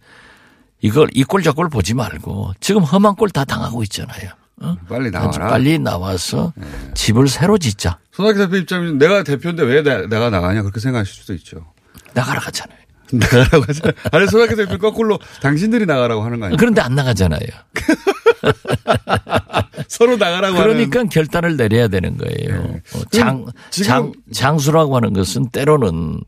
이걸 0.82 1.08
이 1.14 1.24
꼴 1.24 1.42
저꼴 1.42 1.68
보지 1.68 1.94
말고 1.94 2.52
지금 2.60 2.82
험한 2.82 3.16
꼴 3.16 3.28
다 3.30 3.44
당하고 3.44 3.82
있잖아요. 3.84 4.30
어? 4.62 4.76
빨리 4.88 5.10
나와라. 5.10 5.48
빨리 5.48 5.78
나와서 5.78 6.52
네. 6.56 6.66
집을 6.94 7.28
새로 7.28 7.56
짓자. 7.58 7.98
손학규 8.12 8.38
대표 8.38 8.56
입장에서 8.56 8.92
내가 8.94 9.22
대표인데 9.24 9.62
왜 9.62 9.82
내가 9.82 10.30
나가냐 10.30 10.62
그렇게 10.62 10.80
생각하실 10.80 11.14
수도 11.14 11.32
있죠. 11.34 11.64
나가라 12.12 12.40
가잖아요. 12.40 12.78
나가라고 13.12 13.64
하잖아요. 13.68 13.92
아니 14.12 14.26
손학규 14.28 14.56
대표 14.56 14.76
거꾸로 14.78 15.18
당신들이 15.40 15.86
나가라고 15.86 16.22
하는 16.22 16.38
거 16.40 16.46
아니에요? 16.46 16.56
그런데 16.58 16.80
안 16.82 16.94
나가잖아요. 16.94 17.40
서로 19.90 20.16
나가라고 20.16 20.56
그러니까 20.56 21.00
하는. 21.00 21.08
결단을 21.08 21.56
내려야 21.56 21.88
되는 21.88 22.16
거예요. 22.16 22.62
네. 22.62 22.82
어, 22.94 23.02
장, 23.10 23.46
장, 23.70 24.12
장수라고 24.32 24.94
하는 24.94 25.12
것은 25.12 25.48
때로는 25.48 26.20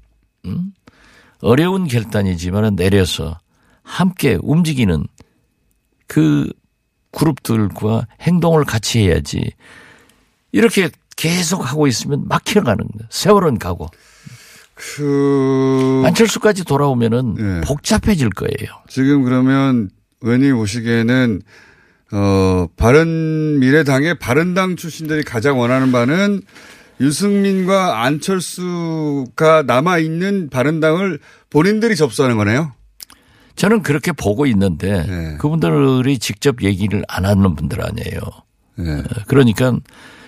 음? 0.46 0.72
어려운 1.40 1.86
결단이지만 1.86 2.74
내려서 2.74 3.38
함께 3.84 4.36
움직이는 4.42 5.06
그 6.08 6.52
그룹들과 7.12 8.08
행동을 8.20 8.64
같이 8.64 8.98
해야지 8.98 9.52
이렇게 10.50 10.90
계속 11.16 11.64
하고 11.64 11.86
있으면 11.86 12.26
막혀가는 12.26 12.76
거예요. 12.78 13.08
세월은 13.10 13.60
가고. 13.60 13.86
그 14.74 16.02
안철수까지 16.04 16.64
돌아오면은 16.64 17.34
네. 17.34 17.60
복잡해질 17.60 18.30
거예요. 18.30 18.82
지금 18.88 19.22
그러면 19.22 19.88
의원님 20.20 20.56
보시기에는 20.56 21.42
어 22.12 22.66
바른 22.76 23.58
미래당의 23.60 24.18
바른당 24.18 24.76
출신들이 24.76 25.24
가장 25.24 25.58
원하는 25.58 25.92
바는 25.92 26.42
유승민과 27.00 28.02
안철수가 28.02 29.64
남아 29.66 29.98
있는 29.98 30.50
바른당을 30.50 31.18
본인들이 31.50 31.96
접수하는 31.96 32.36
거네요. 32.36 32.72
저는 33.56 33.82
그렇게 33.82 34.12
보고 34.12 34.46
있는데 34.46 35.04
네. 35.06 35.36
그분들이 35.38 36.18
직접 36.18 36.62
얘기를 36.62 37.02
안 37.08 37.24
하는 37.24 37.54
분들 37.54 37.82
아니에요. 37.82 38.20
네. 38.76 38.98
어, 38.98 39.02
그러니까 39.26 39.74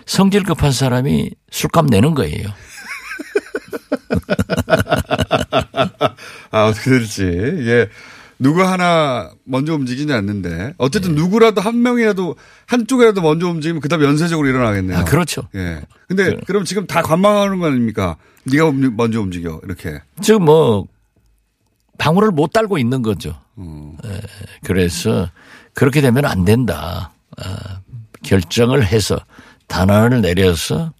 성질 0.07 0.43
급한 0.43 0.73
사람이 0.73 1.31
술값 1.51 1.87
내는 1.87 2.15
거예요. 2.15 2.49
아, 6.51 6.67
어떻게 6.67 6.91
될지. 6.91 7.25
예. 7.25 7.89
누구 8.45 8.63
하나 8.63 9.31
먼저 9.45 9.75
움직이지 9.75 10.13
않는데 10.13 10.75
어쨌든 10.77 11.15
네. 11.15 11.23
누구라도 11.23 11.63
한 11.63 11.81
명이라도 11.81 12.37
한쪽이라도 12.67 13.23
먼저 13.23 13.49
움직이면 13.49 13.81
그다음 13.81 14.05
연쇄적으로 14.05 14.47
일어나겠네요. 14.47 14.99
아, 14.99 15.05
그렇죠. 15.05 15.49
예. 15.55 15.81
근데 16.09 16.37
그, 16.47 16.53
럼 16.53 16.67
지금 16.67 16.87
다 16.87 17.01
관망하는 17.01 17.59
거 17.59 17.69
아닙니까? 17.69 18.17
네가 18.45 18.71
먼저 18.93 19.23
움직여 19.23 19.63
이렇게. 19.65 19.99
지금 20.21 20.45
뭐 20.45 20.87
방울을 21.97 22.33
못 22.33 22.53
달고 22.53 22.77
있는 22.77 23.01
거죠. 23.01 23.35
음. 23.57 23.97
예. 24.05 24.21
그래서 24.63 25.31
그렇게 25.73 26.03
되면 26.03 26.27
안 26.27 26.45
된다. 26.45 27.13
아, 27.39 27.81
결정을 28.23 28.85
해서 28.85 29.19
단안을 29.69 30.21
내려서 30.21 30.93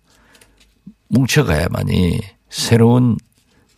뭉쳐가야만이 1.09 2.21
새로운 2.49 3.19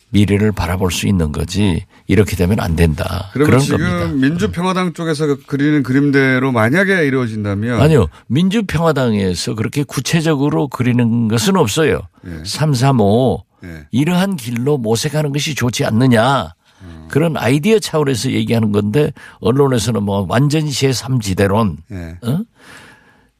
미래를 0.09 0.51
바라볼 0.51 0.91
수 0.91 1.07
있는 1.07 1.31
거지 1.31 1.85
이렇게 2.07 2.35
되면 2.35 2.59
안 2.59 2.75
된다. 2.75 3.29
그런 3.33 3.59
지금 3.59 3.79
겁니다. 3.79 4.07
민주평화당 4.13 4.93
쪽에서 4.93 5.37
그리는 5.47 5.83
그림대로 5.83 6.51
만약에 6.51 7.05
이루어진다면 7.05 7.81
아니요. 7.81 8.07
민주평화당에서 8.27 9.55
그렇게 9.55 9.83
구체적으로 9.83 10.67
그리는 10.69 11.27
것은 11.27 11.57
없어요. 11.57 12.01
네. 12.21 12.37
335 12.45 13.43
네. 13.61 13.87
이러한 13.91 14.37
길로 14.37 14.77
모색하는 14.77 15.33
것이 15.33 15.55
좋지 15.55 15.83
않느냐. 15.83 16.53
음. 16.83 17.07
그런 17.09 17.35
아이디어 17.35 17.79
차원에서 17.79 18.31
얘기하는 18.31 18.71
건데 18.71 19.11
언론에서는 19.39 20.03
뭐 20.03 20.25
완전히 20.29 20.69
제3지대론 20.69 21.77
네. 21.89 22.17
어? 22.21 22.39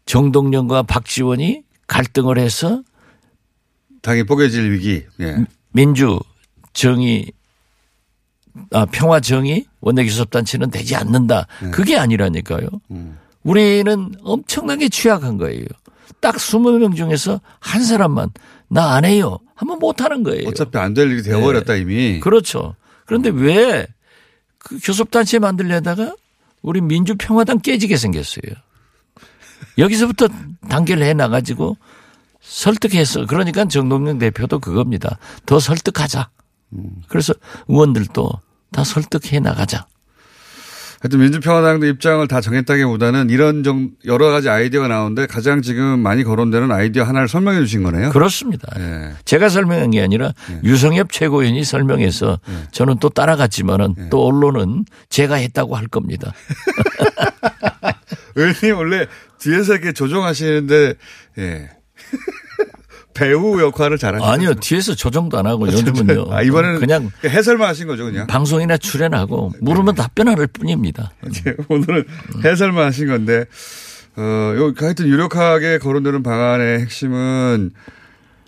정동영과 0.06 0.84
박지원이 0.84 1.62
갈등을 1.88 2.38
해서 2.40 2.82
당이 4.02 4.24
뽀개질 4.24 4.72
위기. 4.72 5.04
예. 5.20 5.38
민주 5.72 6.20
정의 6.78 7.32
아, 8.72 8.86
평화 8.86 9.20
정의 9.20 9.66
원내교섭단체는 9.82 10.70
되지 10.70 10.96
않는다. 10.96 11.48
네. 11.64 11.72
그게 11.72 11.98
아니라니까요. 11.98 12.68
음. 12.92 13.18
우리는 13.44 14.14
엄청나게 14.24 14.90
취약한 14.90 15.38
거예요. 15.38 15.66
딱 16.22 16.36
20명 16.36 16.96
중에서 16.96 17.42
한 17.60 17.84
사람만 17.84 18.30
나 18.68 18.94
안 18.96 19.06
해요. 19.06 19.40
하면 19.56 19.80
못 19.80 20.02
하는 20.02 20.22
거예요. 20.24 20.48
어차피 20.50 20.78
안 20.78 20.94
될 20.94 21.12
일이 21.12 21.24
되어버렸다 21.24 21.74
네. 21.74 21.80
이미. 21.82 22.20
그렇죠. 22.20 22.76
그런데 23.06 23.30
왜그 23.30 24.80
교섭단체 24.84 25.40
만들려다가 25.40 26.16
우리 26.62 26.82
민주평화당 26.82 27.60
깨지게 27.60 27.98
생겼어요. 27.98 28.54
여기서부터 29.78 30.28
단계를 30.70 31.04
해 31.04 31.14
나가지고 31.14 31.78
설득해서 32.42 33.26
그러니까 33.26 33.66
정동영 33.66 34.20
대표도 34.20 34.60
그겁니다. 34.60 35.18
더 35.46 35.60
설득하자. 35.60 36.30
그래서 37.08 37.34
의원들도 37.68 38.30
다 38.72 38.84
설득해 38.84 39.40
나가자. 39.40 39.88
하여튼 41.00 41.20
민주평화당도 41.20 41.86
입장을 41.86 42.28
다 42.28 42.42
정했다기보다는 42.42 43.30
이런 43.30 43.64
정 43.64 43.92
여러 44.06 44.32
가지 44.32 44.50
아이디어가 44.50 44.88
나오는데 44.88 45.28
가장 45.28 45.62
지금 45.62 46.00
많이 46.00 46.24
거론되는 46.24 46.72
아이디어 46.72 47.04
하나를 47.04 47.28
설명해 47.28 47.60
주신 47.60 47.84
거네요. 47.84 48.10
그렇습니다. 48.10 48.68
네. 48.76 49.14
제가 49.24 49.50
설명한 49.50 49.92
게 49.92 50.02
아니라 50.02 50.34
네. 50.50 50.60
유성엽 50.64 51.12
최고위원이 51.12 51.64
설명해서 51.64 52.40
네. 52.48 52.54
저는 52.72 52.98
또 53.00 53.10
따라갔지만은 53.10 54.10
또 54.10 54.26
언론은 54.26 54.86
제가 55.10 55.36
했다고 55.36 55.76
할 55.76 55.88
겁니다. 55.88 56.34
의원님 58.36 58.78
원래 58.78 59.06
뒤에서 59.40 59.74
이렇게 59.74 59.92
조종하시는데 59.94 60.96
예. 61.38 61.70
배우 63.18 63.60
역할을 63.60 63.98
잘하시죠. 63.98 64.30
아니요. 64.30 64.54
뒤에서 64.56 64.94
조정도 64.94 65.38
안 65.40 65.48
하고 65.48 65.68
요즘은요. 65.72 66.28
아, 66.30 66.44
이번에는 66.44 66.80
그냥 66.80 67.12
해설만 67.26 67.68
하신 67.70 67.88
거죠, 67.88 68.06
그냥. 68.06 68.28
방송이나 68.28 68.78
출연하고 68.78 69.54
물으면 69.60 69.96
네. 69.96 70.02
답변할 70.04 70.48
뿐입니다. 70.48 71.12
네, 71.44 71.56
오늘은 71.68 72.06
해설만 72.46 72.86
하신 72.86 73.08
건데 73.08 73.46
어, 74.16 74.22
요 74.22 74.74
하여튼 74.78 75.08
유력하게 75.08 75.80
거론되는 75.80 76.22
방안의 76.24 76.80
핵심은 76.82 77.72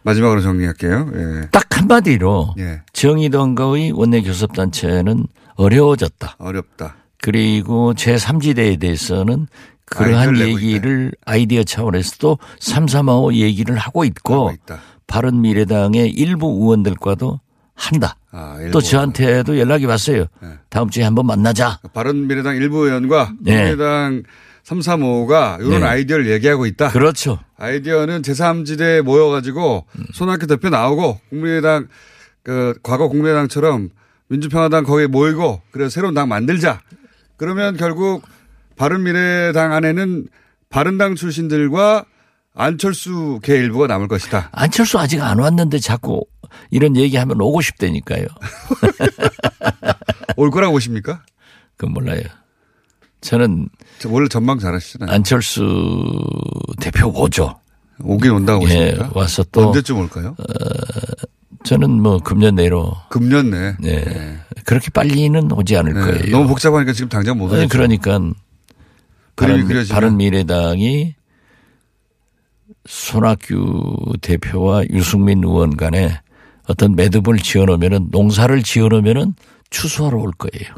마지막으로 0.03 0.41
정리할게요. 0.41 1.12
예. 1.15 1.47
딱 1.51 1.77
한마디로 1.77 2.55
예. 2.60 2.82
정의당과의 2.93 3.91
원내 3.91 4.21
교섭단체는 4.21 5.25
어려워졌다. 5.55 6.36
어렵다. 6.39 6.95
그리고 7.21 7.93
제3지대에 7.93 8.79
대해서는 8.79 9.47
그러한 9.89 10.38
얘기를 10.38 11.12
아이디어 11.25 11.63
차원에서도 11.63 12.38
삼삼오오 12.60 13.34
얘기를 13.34 13.75
하고 13.78 14.04
있고 14.06 14.34
하고 14.34 14.52
있다. 14.52 14.80
바른 15.08 15.41
미래당의 15.41 16.10
일부 16.12 16.47
의원들과도 16.47 17.39
한다. 17.73 18.15
아, 18.32 18.58
또 18.71 18.82
저한테도 18.82 19.58
연락이 19.58 19.86
왔어요. 19.86 20.25
네. 20.41 20.49
다음 20.69 20.89
주에 20.89 21.04
한번 21.04 21.25
만나자. 21.25 21.80
바른 21.93 22.28
미래당 22.28 22.58
일부 22.58 22.86
의원과 22.86 23.34
네. 23.39 23.56
국민의당 23.56 24.23
335가 24.63 25.65
이런 25.65 25.82
네. 25.82 25.88
아이디어를 25.88 26.30
얘기하고 26.30 26.65
있다. 26.65 26.89
그렇죠. 26.89 27.39
아이디어는 27.58 28.21
제3지대에 28.21 29.02
모여가지고 29.02 29.86
손학규 30.13 30.45
대표 30.45 30.69
나오고 30.69 31.19
국민의당 31.30 31.88
그 32.43 32.75
과거 32.84 33.08
국민의당처럼 33.08 33.89
민주평화당 34.28 34.84
거기에 34.84 35.08
모이고 35.08 35.62
그래서 35.71 35.89
새로운 35.89 36.13
당 36.13 36.28
만들자. 36.28 36.82
그러면 37.38 37.78
결국 37.78 38.21
바른미래당 38.79 39.73
안에는 39.73 40.27
바른당 40.69 41.15
출신들과 41.15 42.05
안철수 42.55 43.39
계 43.43 43.55
일부가 43.55 43.87
남을 43.87 44.07
것이다. 44.07 44.49
안철수 44.53 44.97
아직 44.97 45.21
안 45.21 45.39
왔는데 45.39 45.79
자꾸 45.79 46.25
이런 46.71 46.95
얘기하면 46.95 47.41
오고 47.41 47.59
싶다니까요. 47.61 48.25
올 50.37 50.49
거라고 50.49 50.73
보십니까? 50.73 51.23
그건 51.75 51.93
몰라요. 51.93 52.21
저는 53.19 53.67
저 53.99 54.09
원래 54.09 54.29
전망 54.29 54.59
잘하시잖아요. 54.59 55.13
안철수 55.13 55.61
대표 56.79 57.09
오죠. 57.09 57.59
오긴 58.01 58.31
온다고 58.31 58.63
예, 58.69 58.91
보십니까? 58.93 59.11
와서 59.13 59.43
또 59.51 59.67
언제쯤 59.67 59.97
올까요? 59.99 60.37
저는 61.65 62.01
뭐 62.01 62.19
금년 62.19 62.55
내로 62.55 62.95
금년 63.09 63.49
내. 63.49 63.75
네. 63.81 64.39
그렇게 64.63 64.89
빨리는 64.89 65.51
오지 65.51 65.75
않을 65.75 65.93
네. 65.93 65.99
거예요. 65.99 66.31
너무 66.31 66.47
복잡하니까 66.47 66.93
지금 66.93 67.09
당장 67.09 67.37
못 67.37 67.49
아니, 67.51 67.63
오겠죠. 67.63 67.69
그러니까 67.73 68.19
바른. 69.39 69.88
바른 69.89 70.17
미래당이 70.17 71.15
손학규 72.86 74.13
대표와 74.21 74.84
유승민 74.89 75.43
의원 75.43 75.78
간에 75.78 76.21
어떤 76.67 76.95
매듭을 76.95 77.38
지어놓으면은 77.39 78.10
농사를 78.12 78.62
지어놓으면은 78.63 79.34
추수하러 79.69 80.17
올 80.17 80.32
거예요. 80.32 80.75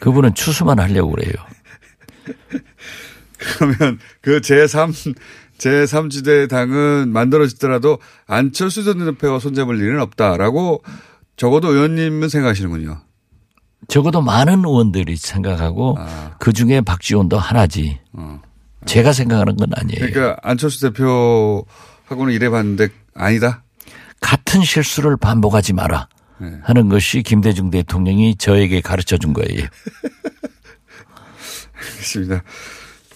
그분은 0.00 0.34
추수만 0.34 0.78
하려고 0.78 1.12
그래요. 1.12 1.32
그러면 3.38 3.98
그 4.20 4.40
제3 4.40 5.16
제3지대 5.58 6.48
당은 6.48 7.10
만들어지더라도 7.10 7.98
안철수 8.26 8.84
전 8.84 8.98
대표가 8.98 9.38
손잡을 9.38 9.78
일은 9.78 10.00
없다라고 10.00 10.82
적어도 11.36 11.68
의원님은 11.68 12.28
생각하시는군요. 12.28 13.00
적어도 13.88 14.22
많은 14.22 14.64
의원들이 14.64 15.16
생각하고 15.16 15.96
아. 15.98 16.34
그 16.38 16.52
중에 16.52 16.80
박지원도 16.80 17.38
하나지. 17.38 17.98
어. 18.12 18.40
제가 18.86 19.12
생각하는 19.12 19.56
건 19.56 19.68
아니에요. 19.74 20.10
그러니까 20.12 20.36
안철수 20.42 20.80
대표하고는 20.90 22.32
일해봤는데 22.34 22.88
아니다. 23.14 23.62
같은 24.20 24.62
실수를 24.64 25.16
반복하지 25.16 25.72
마라 25.72 26.08
네. 26.38 26.52
하는 26.62 26.88
것이 26.88 27.22
김대중 27.22 27.70
대통령이 27.70 28.36
저에게 28.36 28.80
가르쳐 28.80 29.16
준 29.18 29.32
거예요. 29.32 29.66
알겠습니다. 31.76 32.42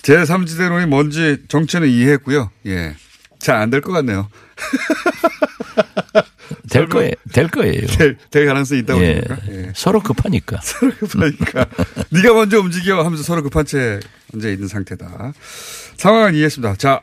제3지대론이 0.03 0.87
뭔지 0.87 1.45
정체는 1.49 1.89
이해했고요. 1.89 2.51
예. 2.67 2.95
잘 3.39 3.57
안 3.57 3.71
될 3.71 3.81
것 3.81 3.93
같네요. 3.93 4.29
될 6.71 6.89
거예요. 6.89 7.13
될 7.33 7.49
거예요. 7.49 7.87
될, 7.87 8.17
될 8.31 8.47
가능성이 8.47 8.81
있다고 8.81 9.03
예. 9.03 9.21
보니까. 9.21 9.39
예. 9.51 9.73
서로 9.75 10.01
급하니까. 10.01 10.61
서로 10.63 10.93
급하니까. 10.93 11.67
네가 12.11 12.35
먼저 12.35 12.61
움직여 12.61 13.03
하면서 13.03 13.23
서로 13.23 13.43
급한 13.43 13.65
채 13.65 14.01
앉아 14.35 14.49
있는 14.49 14.69
상태다. 14.69 15.33
상황은 15.97 16.35
이해했습니다. 16.35 16.77
자, 16.77 17.03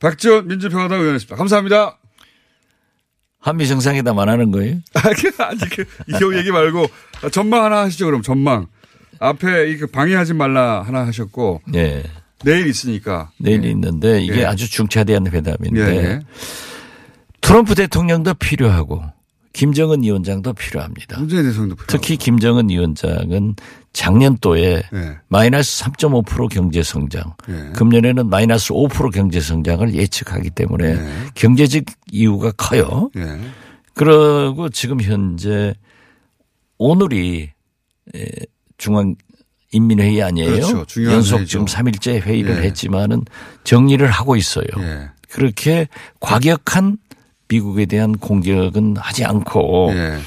박지원 0.00 0.48
민주평화당 0.48 0.98
의원이었습니다. 1.00 1.36
감사합니다. 1.36 1.98
한미 3.40 3.68
정상회담 3.68 4.18
안 4.18 4.28
하는 4.28 4.50
거예요? 4.50 4.80
아니, 4.94 5.60
그, 5.70 5.84
이 6.08 6.36
얘기 6.36 6.50
말고 6.50 6.88
전망 7.30 7.64
하나 7.64 7.82
하시죠, 7.82 8.06
그럼 8.06 8.22
전망. 8.22 8.66
앞에 9.18 9.70
이거 9.70 9.86
방해하지 9.86 10.34
말라 10.34 10.82
하나 10.82 11.06
하셨고 11.06 11.62
예. 11.74 12.02
내일 12.44 12.66
있으니까. 12.66 13.30
내일 13.38 13.64
있는데 13.64 14.20
이게 14.20 14.40
예. 14.40 14.44
아주 14.44 14.70
중차대한 14.70 15.26
회담인데 15.28 15.80
예, 15.80 15.96
예. 15.96 16.20
트럼프 17.46 17.76
대통령도 17.76 18.34
필요하고 18.34 19.04
김정은 19.52 20.02
위원장도 20.02 20.52
필요합니다. 20.54 21.18
문재인 21.20 21.44
대통령도 21.44 21.76
필요하고. 21.76 21.86
특히 21.86 22.16
김정은 22.16 22.68
위원장은 22.68 23.54
작년도에 23.92 24.82
예. 24.92 25.18
마이너스 25.28 25.84
3.5% 25.84 26.48
경제 26.50 26.82
성장, 26.82 27.34
예. 27.48 27.70
금년에는 27.76 28.28
마이너스 28.28 28.74
5% 28.74 29.12
경제 29.12 29.40
성장을 29.40 29.94
예측하기 29.94 30.50
때문에 30.50 30.88
예. 30.88 31.08
경제적 31.34 31.84
이유가 32.10 32.50
커요. 32.50 33.10
예. 33.16 33.38
그리고 33.94 34.68
지금 34.68 35.00
현재 35.00 35.72
오늘이 36.78 37.50
에, 38.14 38.26
중앙 38.76 39.14
인민회의 39.72 40.20
아니에요. 40.22 40.50
그렇죠. 40.50 40.78
연속 41.04 41.36
회의죠. 41.38 41.44
지금 41.46 41.64
3일째 41.66 42.20
회의를 42.20 42.58
예. 42.58 42.62
했지만은 42.66 43.24
정리를 43.62 44.04
하고 44.10 44.34
있어요. 44.36 44.66
예. 44.80 45.10
그렇게 45.30 45.88
과격한 46.20 46.98
미국에 47.48 47.86
대한 47.86 48.16
공격은 48.16 48.96
하지 48.98 49.24
않고 49.24 49.90
예. 49.92 50.18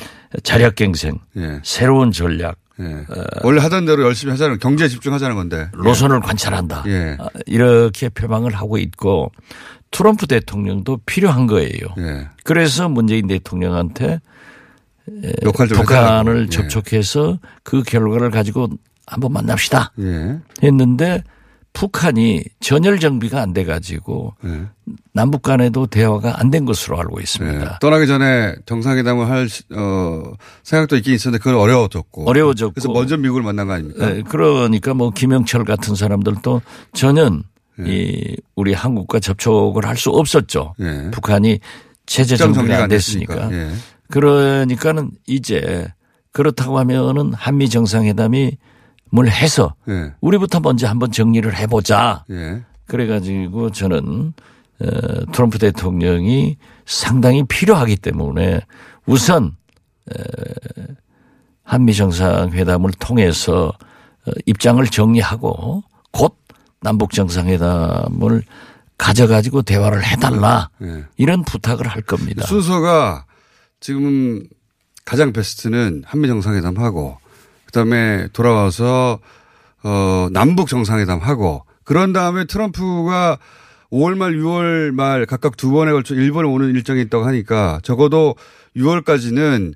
자력갱생, 0.44 1.20
예. 1.38 1.60
새로운 1.64 2.12
전략, 2.12 2.58
예. 2.80 3.06
원래 3.44 3.62
하던 3.62 3.86
대로 3.86 4.04
열심히 4.04 4.32
하자는 4.32 4.60
경제에 4.60 4.88
집중하자는 4.88 5.36
건데. 5.36 5.70
노선을 5.84 6.22
관찰한다. 6.22 6.84
예. 6.88 7.18
아, 7.20 7.28
이렇게 7.46 8.10
표방을 8.10 8.54
하고 8.54 8.78
있고 8.78 9.32
트럼프 9.92 10.28
대통령도 10.28 11.02
필요한 11.06 11.48
거예요. 11.48 11.80
예. 11.98 12.28
그래서 12.44 12.88
문재인 12.88 13.28
대통령한테 13.28 14.22
북한을. 15.74 16.44
예. 16.44 16.50
접촉해서 16.50 17.40
그 17.64 17.82
결과를 17.84 18.30
가지고 18.30 18.70
한번 19.08 19.34
만납시다 19.34 19.92
예. 20.00 20.38
했는데 20.62 21.24
북한이 21.80 22.44
전열 22.60 23.00
정비가 23.00 23.42
안 23.42 23.54
돼 23.54 23.64
가지고 23.64 24.34
예. 24.44 24.64
남북 25.14 25.44
간에도 25.44 25.88
대화가 25.88 26.38
안 26.42 26.52
된 26.52 26.66
것으로 26.66 27.00
알고 27.00 27.20
예. 27.20 27.24
있습니다. 27.24 27.78
떠나기 27.80 28.06
전에 28.06 28.56
정상회담을 28.66 29.30
할, 29.30 29.48
시- 29.48 29.64
어, 29.74 30.24
생각도 30.64 30.98
있긴 30.98 31.14
있었는데 31.16 31.42
그건 31.42 31.56
어려워졌고. 31.58 32.30
어려워졌고 32.30 32.74
그래서 32.74 32.90
먼저 32.92 33.16
미국을 33.16 33.44
만난 33.44 33.68
거 33.68 33.74
아닙니까? 33.74 34.14
예, 34.14 34.24
그러니까 34.24 34.94
뭐 34.94 35.12
김영철 35.12 35.64
같은 35.64 35.96
사람들도 35.96 36.62
전혀 36.94 37.32
예. 37.80 37.84
이 37.90 38.36
우리 38.58 38.74
한국과 38.74 39.22
접촉을 39.22 39.86
할 39.86 39.96
수 39.96 40.10
없었죠. 40.10 40.74
예. 40.82 41.10
북한이 41.12 41.60
체제 42.06 42.36
정비가 42.36 42.76
안안 42.76 42.90
됐으니까. 42.90 43.50
예. 43.54 43.70
그러니까는 44.10 45.12
이제 45.28 45.88
그렇다고 46.34 46.78
하면은 46.80 47.32
한미 47.34 47.70
정상회담이 47.70 48.58
뭘 49.12 49.28
해서 49.28 49.76
예. 49.88 50.14
우리부터 50.22 50.60
먼저 50.60 50.88
한번 50.88 51.12
정리를 51.12 51.54
해보자. 51.56 52.24
예. 52.30 52.64
그래가지고 52.88 53.72
저는 53.72 54.34
어, 54.82 54.86
트럼프 55.32 55.58
대통령이 55.60 56.58
상당히 56.86 57.44
필요하기 57.44 57.98
때문에 57.98 58.62
우선 59.06 59.56
에, 60.12 60.24
한미 61.64 61.94
정상회담을 61.94 62.92
통해서 63.00 63.74
어, 64.28 64.32
입장을 64.46 64.84
정리하고 64.86 65.84
곧 66.12 66.38
남북 66.82 67.12
정상회담을 67.12 68.44
가져가지고 68.98 69.62
대화를 69.62 70.04
해달라 70.04 70.70
예. 70.82 71.06
이런 71.18 71.44
부탁을 71.44 71.88
할 71.88 72.02
겁니다. 72.02 72.46
순서가 72.46 73.26
지금 73.80 74.44
가장 75.06 75.32
베스트는 75.34 76.04
한미 76.06 76.28
정상회담 76.28 76.78
하고 76.78 77.18
그다음에 77.70 78.28
돌아와서 78.34 79.20
어 79.84 80.28
남북 80.32 80.68
정상회담 80.68 81.20
하고 81.20 81.64
그런 81.84 82.14
다음에 82.14 82.46
트럼프가 82.46 83.38
5월 83.92 84.18
말 84.18 84.34
6월 84.34 84.92
말 84.92 85.26
각각 85.26 85.56
두 85.56 85.72
번에 85.72 85.92
걸쳐 85.92 86.16
일본에 86.16 86.48
오는 86.48 86.70
일정이 86.70 87.02
있다고 87.04 87.26
하니까 87.26 87.80
적어도 87.84 88.36
6월까지는 88.76 89.74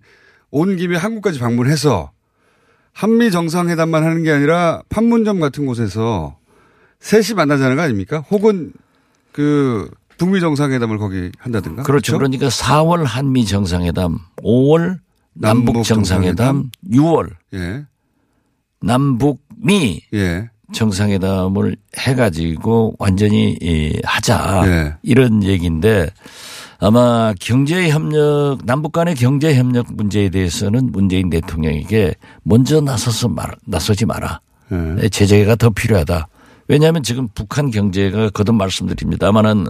온 0.51 0.75
김에 0.75 0.97
한국까지 0.97 1.39
방문해서 1.39 2.11
한미 2.91 3.31
정상회담만 3.31 4.03
하는 4.03 4.23
게 4.23 4.31
아니라 4.31 4.83
판문점 4.89 5.39
같은 5.39 5.65
곳에서 5.65 6.37
셋이 6.99 7.35
만나자는 7.35 7.75
거 7.75 7.81
아닙니까? 7.81 8.19
혹은 8.29 8.71
그 9.31 9.89
북미 10.17 10.39
정상회담을 10.39 10.99
거기 10.99 11.31
한다든가. 11.39 11.83
그렇죠. 11.83 12.17
그러니까 12.17 12.47
4월 12.47 13.03
한미 13.03 13.45
정상회담, 13.45 14.19
5월 14.43 14.99
남북 15.33 15.83
정상회담, 15.83 16.69
6월 16.91 17.29
예. 17.53 17.85
남북미 18.81 20.01
예. 20.13 20.49
정상회담을 20.73 21.75
해가지고 21.97 22.95
완전히 22.99 23.57
이 23.61 23.99
하자 24.03 24.65
네. 24.65 24.93
이런 25.03 25.43
얘기인데 25.43 26.09
아마 26.79 27.33
경제 27.39 27.89
협력 27.89 28.57
남북 28.65 28.91
간의 28.91 29.15
경제 29.15 29.55
협력 29.55 29.93
문제에 29.93 30.29
대해서는 30.29 30.91
문재인 30.91 31.29
대통령에게 31.29 32.15
먼저 32.43 32.81
나서서 32.81 33.29
말 33.29 33.55
나서지 33.65 34.05
마라. 34.05 34.41
네. 34.69 35.07
제재가 35.09 35.55
더 35.55 35.69
필요하다. 35.69 36.27
왜냐하면 36.67 37.03
지금 37.03 37.27
북한 37.35 37.71
경제가 37.71 38.31
거듭 38.31 38.55
말씀드립니다만은 38.55 39.67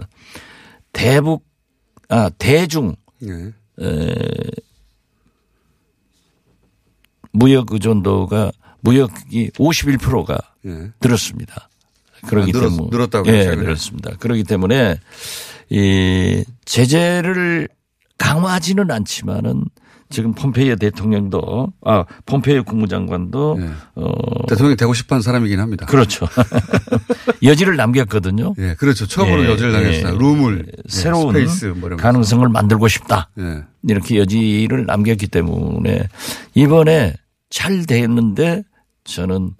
대북 0.92 1.44
아 2.08 2.30
대중 2.38 2.94
네. 3.20 3.52
에, 3.80 4.14
무역 7.34 7.72
의존도가 7.72 8.52
무역이 8.80 9.50
51%가 9.50 10.38
네. 10.62 10.90
늘었습니다. 11.02 11.68
그렇기 12.26 12.52
아, 12.54 12.58
늘었- 12.60 12.70
때문에 12.70 12.88
늘었 12.90 13.10
다고요, 13.10 13.32
예, 13.34 13.44
최근에? 13.44 13.62
늘었습니다. 13.64 14.10
그렇기 14.18 14.44
때문에 14.44 14.98
이 15.68 16.44
제재를 16.64 17.68
강화하지는 18.16 18.90
않지만은 18.90 19.64
지금 20.10 20.32
폼페이오 20.32 20.76
대통령도 20.76 21.72
아 21.84 22.04
폼페이오 22.26 22.64
국무장관도 22.64 23.56
네. 23.58 23.68
어 23.96 24.46
대통령이 24.46 24.76
되고 24.76 24.94
싶어 24.94 25.16
한 25.16 25.22
사람이긴 25.22 25.58
합니다. 25.58 25.86
그렇죠. 25.86 26.28
여지를 27.42 27.76
남겼거든요. 27.76 28.54
예, 28.58 28.74
그렇죠. 28.78 29.06
처음으로 29.06 29.44
예, 29.44 29.48
여지를. 29.50 29.92
예. 29.94 30.02
room을. 30.02 30.66
예, 30.68 30.82
새로운 30.88 31.32
space 31.34 31.64
뭐. 31.76 31.90
가능성을 31.96 32.48
만들고 32.48 32.86
싶다. 32.88 33.30
예. 33.40 33.64
이렇게 33.88 34.18
여지를 34.18 34.86
남겼기 34.86 35.26
때문에 35.26 36.06
이번에 36.54 37.14
잘 37.54 37.86
됐는데 37.86 38.64
저는? 39.04 39.54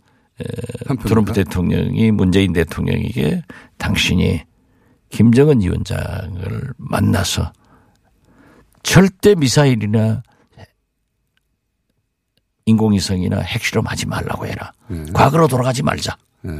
트럼프 1.06 1.32
대통령이 1.32 2.10
문재인 2.10 2.52
대통령에게 2.52 3.42
당신이 3.78 4.42
김정은 5.10 5.60
위원장을 5.60 6.74
만나서 6.76 7.52
절대 8.82 9.36
미사일이나 9.36 10.24
인공위성이나 12.66 13.38
핵실험하지 13.38 14.06
말라고 14.06 14.48
해라. 14.48 14.72
네. 14.88 15.04
과거로 15.12 15.46
돌아가지 15.46 15.84
말자. 15.84 16.18
예. 16.46 16.50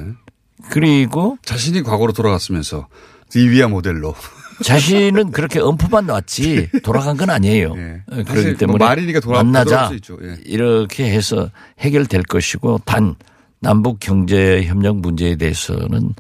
그리고 0.71 1.37
자신이 1.43 1.83
과거로 1.83 2.13
돌아갔으면서 2.13 2.87
리비아 3.35 3.67
모델로. 3.67 4.15
자신은 4.63 5.33
그렇게 5.33 5.59
엄포만 5.61 6.07
놨지 6.07 6.71
돌아간 6.83 7.17
건 7.17 7.31
아니에요. 7.31 7.75
예. 7.77 8.03
그렇기 8.25 8.49
뭐 8.49 8.57
때문에 8.57 8.85
말이니까 8.85 9.21
돌아- 9.21 9.43
만나자. 9.43 9.91
예. 9.93 10.37
이렇게 10.45 11.11
해서 11.11 11.51
해결될 11.81 12.23
것이고 12.25 12.81
단 12.85 13.17
남북 13.61 13.99
경제 14.01 14.63
협력 14.65 14.97
문제에 14.99 15.37
대해서는 15.37 16.15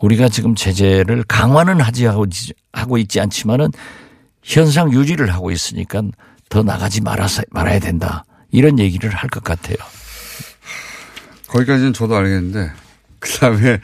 우리가 0.00 0.28
지금 0.28 0.54
제재를 0.54 1.24
강화는 1.26 1.80
하지 1.80 2.06
하고 2.06 2.98
있지 2.98 3.20
않지만은 3.20 3.70
현상 4.42 4.92
유지를 4.92 5.32
하고 5.32 5.50
있으니까 5.50 6.02
더 6.48 6.62
나가지 6.62 7.00
말아서 7.02 7.42
말아야 7.50 7.78
된다 7.80 8.24
이런 8.52 8.78
얘기를 8.78 9.10
할 9.10 9.28
것 9.28 9.42
같아요. 9.42 9.76
거기까지는 11.48 11.92
저도 11.92 12.16
알겠는데 12.16 12.70
그 13.18 13.30
다음에 13.38 13.80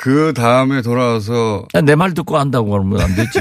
그 0.00 0.32
다음에 0.32 0.80
돌아와서 0.80 1.66
내 1.84 1.94
말 1.94 2.14
듣고 2.14 2.38
한다고 2.38 2.74
하면 2.78 3.00
안 3.00 3.14
되지. 3.14 3.40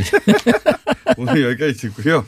오늘 1.17 1.51
여기까지 1.51 1.73
듣고요. 1.89 2.25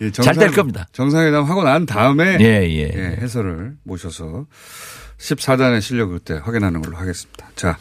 이 0.00 0.10
잘될 0.10 0.50
겁니다. 0.52 0.88
정상회담 0.92 1.44
하고 1.44 1.62
난 1.62 1.86
다음에 1.86 2.36
예, 2.40 2.68
예. 2.68 2.90
예, 2.94 3.16
해설을 3.20 3.76
모셔서 3.84 4.46
14단의 5.18 5.80
실력을 5.82 6.18
그때 6.18 6.40
확인하는 6.42 6.82
걸로 6.82 6.96
하겠습니다. 6.96 7.46
자, 7.54 7.78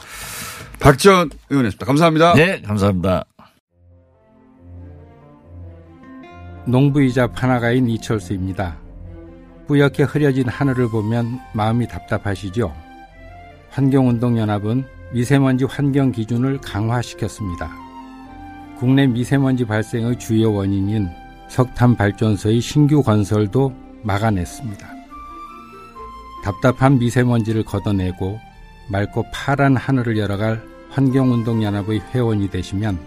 박지원 0.79 1.31
의원이었습니다. 1.49 1.85
감사합니다. 1.85 2.33
네, 2.35 2.61
감사합니다. 2.61 3.23
농부이자 6.67 7.27
판화가인 7.27 7.87
이철수입니다. 7.89 8.77
뿌옇게 9.67 10.03
흐려진 10.03 10.47
하늘을 10.49 10.89
보면 10.89 11.39
마음이 11.53 11.87
답답하시죠? 11.87 12.75
환경운동연합은 13.71 14.98
미세먼지 15.11 15.65
환경 15.65 16.11
기준을 16.11 16.59
강화시켰습니다. 16.59 17.71
국내 18.77 19.07
미세먼지 19.07 19.65
발생의 19.65 20.19
주요 20.19 20.53
원인인 20.53 21.09
석탄 21.49 21.95
발전소의 21.95 22.61
신규 22.61 23.01
건설도 23.01 23.73
막아냈습니다. 24.03 24.87
답답한 26.43 26.99
미세먼지를 26.99 27.63
걷어내고 27.63 28.39
맑고 28.91 29.25
파란 29.33 29.75
하늘을 29.75 30.17
열어갈 30.17 30.63
환경운동연합의 30.91 31.99
회원이 32.13 32.49
되시면 32.49 32.97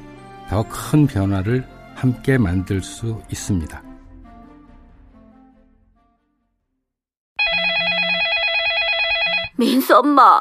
더 0.48 0.62
큰 0.64 1.06
변화를 1.06 1.66
함께 1.94 2.36
만들 2.36 2.82
수 2.82 3.20
있습니다. 3.30 3.82
민수 9.56 9.96
엄마, 9.96 10.40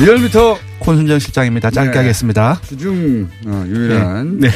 리얼미터 0.00 0.56
콘순정 0.78 1.18
실장입니다. 1.18 1.70
짧게 1.70 1.90
네. 1.90 1.98
하겠습니다. 1.98 2.60
주중 2.66 3.28
어, 3.46 3.64
유일한 3.66 4.38
네. 4.38 4.48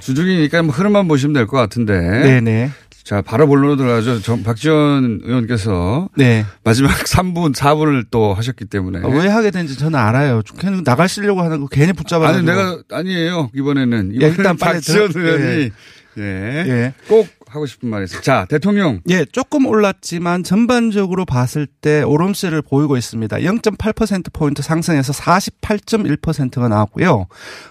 주중이니까 0.00 0.62
뭐 0.62 0.74
흐름만 0.74 1.08
보시면 1.08 1.32
될 1.32 1.46
것 1.46 1.56
같은데. 1.56 1.98
네네. 2.00 2.70
자, 3.02 3.20
바로 3.22 3.46
본론으로 3.46 3.76
들어가죠. 3.76 4.20
정- 4.22 4.42
박지원 4.42 5.20
의원께서 5.24 6.08
네. 6.16 6.44
마지막 6.64 6.90
3분, 7.04 7.54
4분을 7.54 8.04
또 8.10 8.32
하셨기 8.34 8.64
때문에. 8.66 9.00
아, 9.02 9.08
왜 9.08 9.28
하게 9.28 9.50
된지 9.50 9.76
저는 9.76 9.98
알아요. 9.98 10.40
그냥 10.58 10.82
나가시려고 10.84 11.42
하는 11.42 11.60
거 11.60 11.66
괜히 11.66 11.92
붙잡아. 11.92 12.28
아니, 12.28 12.42
내가 12.42 12.78
아니에요. 12.90 13.50
이번에는. 13.54 13.98
야, 14.22 14.26
이번에는 14.28 14.36
일단 14.38 14.56
빨리 14.56 14.74
박지원 14.74 15.12
들어- 15.12 15.22
의원이 15.38 15.70
예. 16.18 16.22
예. 16.22 16.92
꼭 17.08 17.26
하고 17.54 17.66
싶은 17.66 17.88
말이 17.88 18.04
있어요. 18.04 18.20
자, 18.22 18.46
대통령. 18.48 19.00
예, 19.08 19.24
조금 19.24 19.66
올랐지만 19.66 20.42
전반적으로 20.42 21.24
봤을 21.24 21.66
때 21.66 22.02
오름세를 22.02 22.62
보이고 22.62 22.96
있습니다. 22.96 23.36
0.8%포인트 23.36 24.62
상승해서 24.62 25.12
48.1%가 25.12 26.68
나왔고요. 26.68 27.26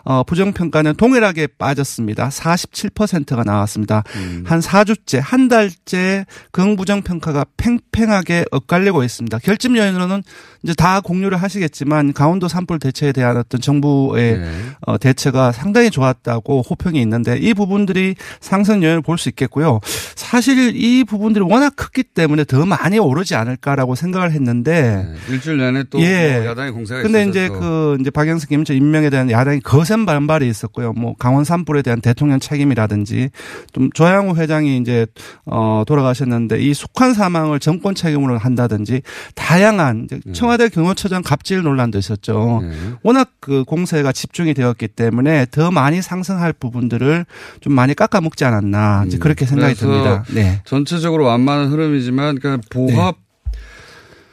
어, 0.05 0.23
부정평가는 0.23 0.95
동일하게 0.95 1.47
빠졌습니다. 1.57 2.29
47%가 2.29 3.43
나왔습니다. 3.43 4.03
한 4.45 4.59
4주째, 4.59 5.19
한 5.21 5.47
달째 5.47 6.25
긍부정평가가 6.51 7.45
팽팽하게 7.57 8.45
엇갈리고 8.51 9.03
있습니다. 9.03 9.39
결집 9.39 9.75
요인으로는 9.75 10.23
이제 10.63 10.73
다 10.73 11.01
공유를 11.01 11.37
하시겠지만 11.41 12.13
강원도 12.13 12.47
산불 12.47 12.79
대처에 12.79 13.11
대한 13.11 13.37
어떤 13.37 13.59
정부의 13.59 14.41
어, 14.81 14.97
대처가 14.97 15.51
상당히 15.51 15.89
좋았다고 15.91 16.61
호평이 16.61 17.01
있는데 17.01 17.37
이 17.37 17.53
부분들이 17.53 18.15
상승 18.39 18.83
요인을 18.83 19.01
볼 19.01 19.17
수 19.17 19.29
있겠고요. 19.29 19.72
있는데요. 19.81 20.13
사실 20.15 20.75
이 20.75 21.03
부분들이 21.03 21.45
워낙 21.45 21.73
크기 21.75 22.03
때문에 22.03 22.43
더 22.43 22.65
많이 22.65 22.97
오르지 22.97 23.35
않을까라고 23.35 23.95
생각을 23.95 24.31
했는데 24.31 25.05
네, 25.07 25.33
일주일 25.33 25.57
내내 25.57 25.83
또 25.89 25.99
예. 26.01 26.39
뭐 26.39 26.47
야당의 26.47 26.71
공세가 26.71 27.03
근데 27.03 27.25
이제 27.25 27.47
또. 27.47 27.59
그 27.59 27.97
이제 27.99 28.09
박영석 28.09 28.49
김인철 28.49 28.75
임명에 28.75 29.09
대한 29.09 29.29
야당이 29.29 29.59
거센 29.59 30.05
반발이 30.05 30.47
있었고요. 30.47 30.93
뭐 30.93 31.15
강원 31.17 31.43
산불에 31.43 31.81
대한 31.81 32.01
대통령 32.01 32.39
책임이라든지 32.39 33.29
좀 33.73 33.89
조양호 33.93 34.35
회장이 34.35 34.77
이제 34.77 35.05
어 35.45 35.83
돌아가셨는데 35.85 36.59
이 36.59 36.73
숙한 36.73 37.13
사망을 37.13 37.59
정권 37.59 37.93
책임으로 37.95 38.37
한다든지 38.37 39.01
다양한 39.35 40.07
음. 40.11 40.33
청와대 40.33 40.69
경호처장 40.69 41.21
갑질 41.21 41.61
논란도 41.61 41.99
있었죠. 41.99 42.61
네. 42.63 42.71
워낙 43.03 43.29
그 43.39 43.63
공세가 43.65 44.11
집중이 44.11 44.53
되었기 44.53 44.87
때문에 44.89 45.45
더 45.51 45.69
많이 45.69 46.01
상승할 46.01 46.53
부분들을 46.53 47.25
좀 47.61 47.73
많이 47.73 47.93
깎아 47.93 48.21
먹지 48.21 48.45
않았나 48.45 49.03
이제 49.07 49.17
그렇게 49.17 49.45
생각 49.45 49.62
이 49.69 49.71
음. 49.71 49.75
그래서 49.75 49.85
듭니다. 49.85 50.23
네. 50.33 50.61
전체적으로 50.65 51.25
완만한 51.25 51.69
흐름이지만 51.71 52.39
그러니까 52.39 52.67
보합 52.69 53.15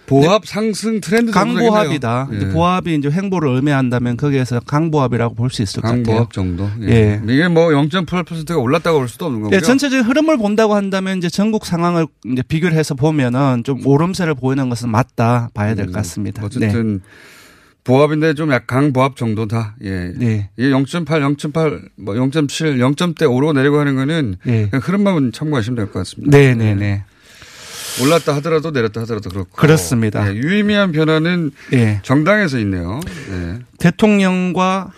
보합 0.06 0.44
상승 0.44 1.00
트렌드. 1.00 1.30
강보합이다. 1.30 2.28
예. 2.32 2.48
보합이 2.48 2.96
이제 2.96 3.08
횡보를 3.08 3.48
의미한다면 3.54 4.16
거기에서 4.16 4.58
강보합이라고 4.58 5.36
볼 5.36 5.50
수 5.50 5.62
있을 5.62 5.82
것 5.82 5.86
같아요. 5.88 6.02
강보합 6.04 6.32
정도. 6.32 6.68
예. 6.82 6.88
예. 6.90 7.22
이게 7.32 7.46
뭐 7.46 7.68
0.8%가 7.68 8.56
올랐다고 8.58 8.98
볼 8.98 9.08
수도 9.08 9.26
없는 9.26 9.42
거고요. 9.42 9.56
예, 9.56 9.60
전체적인 9.60 10.04
흐름을 10.04 10.36
본다고 10.38 10.74
한다면 10.74 11.18
이제 11.18 11.28
전국 11.30 11.64
상황을 11.64 12.08
이제 12.26 12.42
비교를 12.42 12.76
해서 12.76 12.94
보면은 12.96 13.62
좀 13.62 13.86
오름세를 13.86 14.34
보이는 14.34 14.68
것은 14.68 14.88
맞다 14.88 15.50
봐야 15.54 15.76
될것 15.76 15.94
같습니다. 15.94 16.42
음, 16.42 16.46
어쨌든 16.46 17.00
보합인데 17.90 18.34
좀 18.34 18.50
약 18.52 18.66
강보합 18.66 19.16
정도다. 19.16 19.74
예. 19.82 20.12
네. 20.16 20.48
이게 20.56 20.70
0.8, 20.70 21.06
0.8, 21.06 21.88
뭐 21.96 22.14
0.7, 22.14 22.78
0점대 22.94 23.30
오르고 23.30 23.52
내리고 23.52 23.78
하는 23.78 23.96
거는 23.96 24.36
예. 24.46 24.68
그냥 24.70 24.80
흐름만 24.82 25.32
참고하시면 25.32 25.76
될 25.76 25.86
것 25.86 25.98
같습니다. 26.00 26.36
네, 26.36 26.54
네, 26.54 26.74
네. 26.74 27.04
올랐다 28.02 28.34
하더라도 28.36 28.70
내렸다 28.70 29.00
하더라도 29.02 29.28
그렇고. 29.30 29.50
그렇습니다. 29.56 30.26
예, 30.30 30.34
유의미한 30.36 30.92
변화는 30.92 31.50
예. 31.72 32.00
정당에서 32.02 32.58
있네요. 32.60 33.00
예. 33.30 33.58
대통령과 33.78 34.92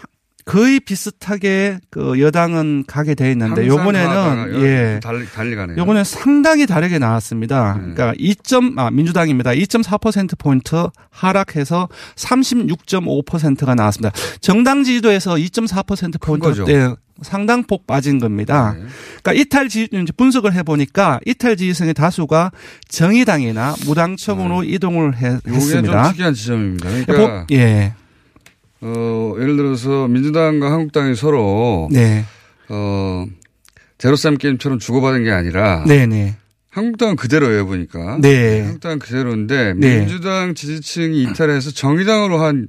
거의 0.45 0.81
비슷하게 0.81 1.79
그 1.91 2.21
여당은 2.21 2.85
가게 2.89 3.15
돼 3.15 3.31
있는데 3.33 3.63
요번에는 3.69 4.63
예. 4.65 5.01
달리, 5.03 5.25
달리 5.27 5.55
가네요. 5.55 5.77
요번에 5.79 6.03
상당히 6.05 6.67
다르게 6.67 6.99
나왔습니다. 6.99 7.75
그러니까 7.75 8.13
2점 8.15 8.77
아 8.79 8.91
민주당입니다. 8.91 9.51
2.4% 9.53 10.37
포인트 10.39 10.89
하락해서 11.11 11.89
36.5%가 12.17 13.75
나왔습니다. 13.75 14.13
정당 14.41 14.83
지지도에서 14.85 15.35
2.4% 15.35 16.21
포인트. 16.21 16.45
네, 16.65 16.95
상당폭 17.23 17.87
빠진 17.87 18.19
겁니다. 18.19 18.75
그러니까 19.23 19.33
이탈 19.35 19.69
지 19.69 19.89
분석을 20.17 20.55
해 20.55 20.63
보니까 20.63 21.21
이탈 21.25 21.57
지지층의 21.57 21.95
다수가 21.95 22.51
정의당이나 22.89 23.75
무당층으로 23.87 24.65
이동을 24.65 25.17
해, 25.19 25.29
이게 25.29 25.41
좀 25.45 25.55
했습니다. 25.55 26.03
특이한 26.11 26.35
지점입니다. 26.35 26.89
그러니까 26.91 27.15
보- 27.47 27.55
예. 27.55 27.95
어, 28.83 29.35
예를 29.39 29.57
들어서 29.57 30.09
민주당과 30.09 30.71
한국당이 30.73 31.15
서로 31.15 31.89
네. 31.93 32.25
어, 32.69 33.25
제로쌈 33.99 34.39
게임처럼 34.39 34.81
주고받은 34.81 35.25
게 35.25 35.31
아니라 35.31 35.85
네, 35.87 36.07
네. 36.07 36.37
한국당은 36.71 37.17
그대로예요 37.17 37.67
보니까. 37.67 38.19
네. 38.21 38.63
한국당은 38.63 38.99
그대로인데 38.99 39.75
네. 39.77 40.01
민주당 40.01 40.55
지지층이 40.55 41.23
이탈해서 41.23 41.71
정의당으로 41.71 42.39
한 42.39 42.69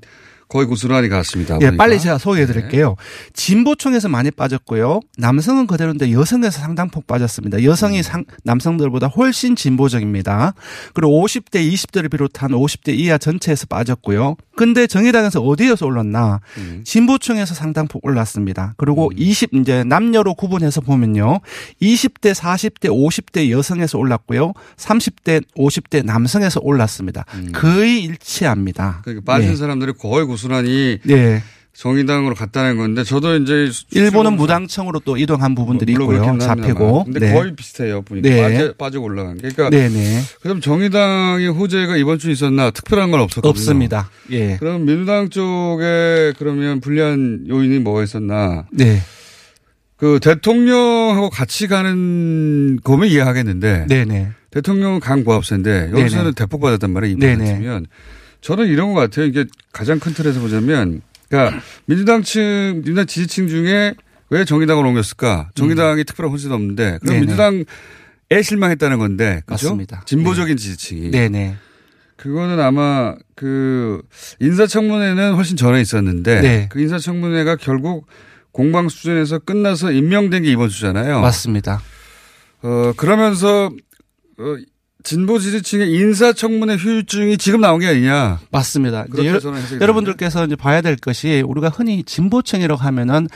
거의 0.53 0.67
고스란히 0.67 1.09
갔습니다. 1.09 1.55
예, 1.55 1.65
보니까. 1.65 1.83
빨리 1.83 1.99
제가 1.99 2.19
소개해 2.19 2.45
드릴게요. 2.45 2.95
진보층에서 3.33 4.07
많이 4.07 4.29
빠졌고요. 4.29 4.99
남성은 5.17 5.65
그대로인데 5.65 6.11
여성에서 6.11 6.61
상당폭 6.61 7.07
빠졌습니다. 7.07 7.63
여성이 7.63 8.03
상, 8.03 8.23
남성들보다 8.43 9.07
훨씬 9.07 9.55
진보적입니다. 9.55 10.53
그리고 10.93 11.25
50대, 11.25 11.67
20대를 11.73 12.11
비롯한 12.11 12.51
50대 12.51 12.95
이하 12.95 13.17
전체에서 13.17 13.65
빠졌고요. 13.65 14.35
근데 14.55 14.85
정의당에서 14.85 15.41
어디에서 15.41 15.87
올랐나? 15.87 16.39
진보층에서 16.83 17.55
상당폭 17.55 18.05
올랐습니다. 18.05 18.75
그리고 18.77 19.11
20, 19.15 19.55
이제 19.55 19.83
남녀로 19.83 20.35
구분해서 20.35 20.81
보면요. 20.81 21.39
20대, 21.81 22.35
40대, 22.35 22.89
50대 22.89 23.49
여성에서 23.49 23.97
올랐고요. 23.97 24.53
30대, 24.77 25.43
50대 25.57 26.05
남성에서 26.05 26.59
올랐습니다. 26.61 27.25
거의 27.53 28.03
일치합니다. 28.03 29.01
그러니까 29.03 29.25
빠진 29.25 29.49
네. 29.49 29.55
사람들이 29.55 29.93
거의 29.93 30.27
고스 30.27 30.42
란히 30.49 30.99
네. 31.03 31.41
정의당으로 31.73 32.35
갔다는 32.35 32.77
건데 32.77 33.03
저도 33.03 33.35
이제 33.37 33.71
일본은 33.91 34.35
무당청으로 34.35 34.99
또 34.99 35.17
이동한 35.17 35.55
부분들이 35.55 35.93
있고요. 35.93 36.37
잡히고. 36.39 37.05
근데 37.05 37.19
네. 37.19 37.33
거의 37.33 37.55
비슷해요. 37.55 38.03
보니까 38.03 38.29
네. 38.29 38.41
빠져, 38.41 38.73
빠지고 38.73 39.05
올라간 39.05 39.37
게. 39.37 39.49
그러니까 39.49 39.69
네네. 39.71 40.21
그럼 40.41 40.61
정의당의 40.61 41.47
호재가 41.47 41.97
이번 41.97 42.19
주에 42.19 42.31
있었나 42.31 42.69
특별한 42.69 43.09
건 43.09 43.21
없었거든요. 43.21 43.49
없습니다. 43.49 44.09
예. 44.29 44.57
그럼 44.57 44.85
민주당 44.85 45.29
쪽에 45.29 46.33
그러면 46.37 46.79
불리한 46.79 47.45
요인이 47.49 47.79
뭐가 47.79 48.03
있었나? 48.03 48.67
네. 48.71 49.01
그 49.97 50.19
대통령하고 50.21 51.31
같이 51.31 51.67
가는 51.67 52.79
거면 52.83 53.07
이해하겠는데 53.09 53.87
네네. 53.87 54.29
대통령은 54.51 54.99
강보합세인데 54.99 55.89
여기서는 55.91 56.25
네네. 56.25 56.35
대폭 56.35 56.61
받았단 56.61 56.91
말이에요. 56.91 57.17
이번 57.17 57.39
같으면 57.39 57.85
저는 58.43 58.67
이런 58.67 58.93
것 58.93 58.99
같아요. 58.99 59.25
이게 59.25 59.45
가장 59.71 59.99
큰 59.99 60.13
틀에서 60.13 60.39
보자면 60.41 61.01
그러니까 61.29 61.61
민주당 61.85 62.21
층 62.21 62.81
민주당 62.83 63.05
지지층 63.05 63.47
중에 63.47 63.95
왜 64.29 64.45
정의당을 64.45 64.85
옮겼을까? 64.85 65.49
정의당이 65.55 66.03
특별한 66.03 66.31
혼세도 66.31 66.53
없는데 66.53 66.99
그럼 67.01 67.01
음. 67.01 67.07
네네. 67.07 67.19
민주당에 67.21 68.41
실망했다는 68.43 68.99
건데 68.99 69.41
그렇죠? 69.45 69.67
맞습니다. 69.67 70.03
진보적인 70.05 70.57
지지층이 70.57 71.11
네네. 71.11 71.55
그거는 72.17 72.59
아마 72.59 73.15
그 73.35 74.01
인사청문회는 74.39 75.33
훨씬 75.35 75.55
전에 75.55 75.81
있었는데 75.81 76.41
네. 76.41 76.69
그 76.69 76.81
인사청문회가 76.81 77.55
결국 77.55 78.07
공방 78.51 78.89
수준에서 78.89 79.39
끝나서 79.39 79.91
임명된 79.91 80.43
게 80.43 80.51
이번 80.51 80.69
주잖아요. 80.69 81.21
맞습니다. 81.21 81.81
어 82.61 82.93
그러면서 82.97 83.71
어, 84.37 84.55
진보 85.03 85.37
지지층의 85.37 85.91
인사청문회 85.91 86.75
휴유증이 86.77 87.37
지금 87.37 87.59
나온 87.59 87.79
게 87.79 87.87
아니냐. 87.87 88.39
맞습니다. 88.51 89.05
이제 89.13 89.25
여러, 89.25 89.39
여러분들께서 89.81 90.45
이제 90.45 90.55
봐야 90.55 90.81
될 90.81 90.95
것이 90.95 91.43
우리가 91.45 91.69
흔히 91.69 92.03
진보층이라고 92.03 92.81
하면은 92.81 93.27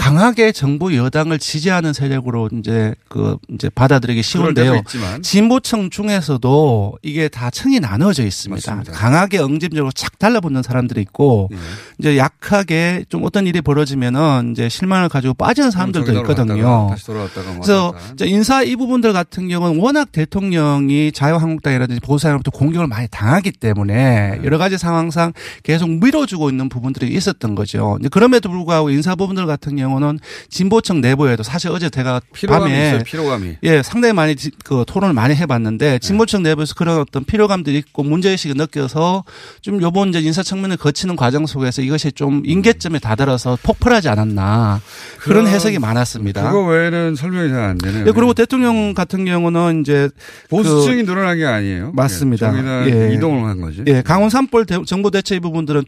강하게 0.00 0.52
정부 0.52 0.96
여당을 0.96 1.38
지지하는 1.38 1.92
세력으로 1.92 2.48
이제 2.58 2.94
그 3.10 3.36
이제 3.52 3.68
받아들이기 3.68 4.22
쉬운데요. 4.22 4.82
진보층 5.22 5.90
중에서도 5.90 6.98
이게 7.02 7.28
다 7.28 7.50
층이 7.50 7.80
나눠져 7.80 8.24
있습니다. 8.24 8.74
맞습니다. 8.74 8.98
강하게 8.98 9.40
응집적으로 9.40 9.92
착 9.92 10.18
달라붙는 10.18 10.62
사람들이 10.62 11.02
있고 11.02 11.50
예. 11.52 11.56
이제 11.98 12.16
약하게 12.16 13.04
좀 13.10 13.24
어떤 13.24 13.46
일이 13.46 13.60
벌어지면은 13.60 14.52
이제 14.52 14.70
실망을 14.70 15.10
가지고 15.10 15.34
빠지는 15.34 15.70
사람들도 15.70 16.12
있거든요. 16.20 16.88
갔다가 17.28 17.52
뭐 17.52 17.60
그래서 17.60 17.94
인사 18.22 18.62
이 18.62 18.76
부분들 18.76 19.12
같은 19.12 19.48
경우는 19.48 19.80
워낙 19.82 20.12
대통령이 20.12 21.12
자유한국당이라든지 21.12 22.00
보수당으로부터 22.00 22.50
공격을 22.52 22.86
많이 22.86 23.06
당하기 23.10 23.52
때문에 23.52 23.94
네. 23.94 24.40
여러 24.44 24.56
가지 24.56 24.78
상황상 24.78 25.34
계속 25.62 25.90
밀어주고 25.90 26.48
있는 26.48 26.70
부분들이 26.70 27.08
있었던 27.14 27.54
거죠. 27.54 27.98
그럼에도 28.10 28.48
불구하고 28.48 28.88
인사 28.88 29.14
부분들 29.14 29.44
같은 29.44 29.76
경우 29.76 29.89
는 29.98 30.20
진보층 30.48 31.00
내부에도 31.00 31.42
사실 31.42 31.70
어제 31.70 31.90
제가 31.90 32.20
피로감이 32.32 32.70
밤에 32.72 32.88
있어요. 32.88 33.02
피로감이. 33.04 33.56
예, 33.64 33.82
상당히 33.82 34.12
많이 34.14 34.36
지- 34.36 34.50
그 34.64 34.84
토론을 34.86 35.14
많이 35.14 35.34
해봤는데 35.34 35.98
진보층 35.98 36.42
내부에서 36.44 36.74
그런 36.74 37.00
어떤 37.00 37.24
필요감들이 37.24 37.76
있고 37.78 38.02
문제의식을 38.04 38.56
느껴서 38.56 39.24
좀 39.62 39.82
요번 39.82 40.10
이제 40.10 40.20
인사 40.20 40.42
청문회 40.42 40.76
거치는 40.76 41.16
과정 41.16 41.46
속에서 41.46 41.82
이것이 41.82 42.12
좀 42.12 42.42
임계점에 42.46 42.98
다다라서 43.00 43.58
폭발하지 43.62 44.08
않았나 44.08 44.80
그런 45.18 45.46
해석이 45.48 45.78
많았습니다. 45.78 46.42
그거 46.50 46.66
외에는 46.66 47.16
설명이 47.16 47.48
잘 47.48 47.60
안 47.60 47.78
되네요. 47.78 48.06
예, 48.06 48.12
그리고 48.12 48.32
대통령 48.34 48.94
같은 48.94 49.24
경우는 49.24 49.80
이제 49.82 50.08
보수층이 50.50 51.04
그 51.04 51.10
늘어난 51.10 51.36
게 51.36 51.44
아니에요. 51.46 51.92
맞습니다. 51.94 52.52
예, 52.86 53.10
예. 53.10 53.14
이동을 53.14 53.48
한 53.48 53.60
거지. 53.60 53.82
예, 53.86 54.02
강원 54.02 54.30
산불 54.30 54.66
대- 54.66 54.78
정부 54.86 55.10
대체 55.10 55.36
이 55.36 55.40
부분들은 55.40 55.84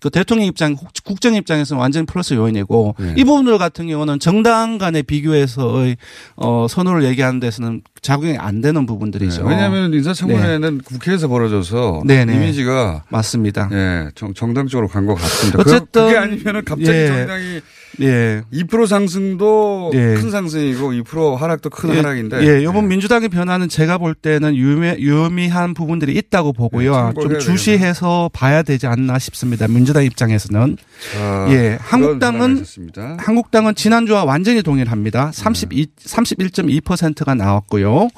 그 0.00 0.10
대통령 0.10 0.46
입장, 0.46 0.76
국- 0.76 0.88
국정 1.04 1.34
입장에서는 1.34 1.80
완전히 1.80 2.06
플러스 2.06 2.34
요인이고 2.34 2.94
예. 3.00 3.14
이 3.16 3.24
부분들 3.24 3.58
같은 3.58 3.88
경우는 3.88 4.20
정당 4.20 4.78
간의 4.78 5.02
비교해서의 5.02 5.96
어, 6.36 6.66
선호를 6.68 7.04
얘기하는 7.04 7.40
데서는 7.40 7.82
작용이 8.02 8.36
안 8.38 8.60
되는 8.60 8.86
부분들이죠. 8.86 9.42
네, 9.42 9.48
왜냐하면 9.50 9.92
인사청문회는 9.94 10.82
국회에서 10.82 11.28
벌어져서 11.28 12.02
네네. 12.06 12.34
이미지가 12.34 13.04
맞습니다. 13.08 13.68
예, 13.72 14.10
정, 14.14 14.32
정당 14.34 14.66
쪽으로 14.68 14.88
간 14.88 15.04
것 15.06 15.14
같습니다. 15.14 15.58
어쨌든 15.60 15.86
그, 15.92 16.06
그게 16.06 16.16
아니면은 16.18 16.64
갑자기 16.64 16.90
예. 16.96 17.06
정당이 17.08 17.60
예. 18.00 18.42
2% 18.52 18.86
상승도 18.86 19.90
예. 19.94 20.14
큰 20.14 20.30
상승이고 20.30 20.92
2% 20.92 21.36
하락도 21.36 21.70
큰 21.70 21.90
예, 21.94 21.96
하락인데. 21.96 22.46
예, 22.46 22.62
이번 22.62 22.86
민주당의 22.86 23.28
변화는 23.28 23.68
제가 23.68 23.98
볼 23.98 24.14
때는 24.14 24.54
유미, 24.54 24.96
유미한 25.00 25.74
부분들이 25.74 26.12
있다고 26.12 26.52
보고요. 26.52 26.92
네, 26.92 26.96
참고를 26.98 27.38
좀 27.40 27.56
주시해서 27.56 28.30
봐야 28.32 28.62
되지 28.62 28.86
않나 28.86 29.18
싶습니다. 29.18 29.66
민주 29.66 29.88
민주당 29.88 30.04
입장에서는 30.04 30.76
자, 31.14 31.46
예, 31.50 31.78
한국당은. 31.80 32.64
한국당은 33.18 33.74
지난주와 33.74 34.24
완전히 34.24 34.62
동일합니다. 34.62 35.32
32 35.32 35.86
31.2%가 36.04 37.34
나왔고요. 37.34 38.08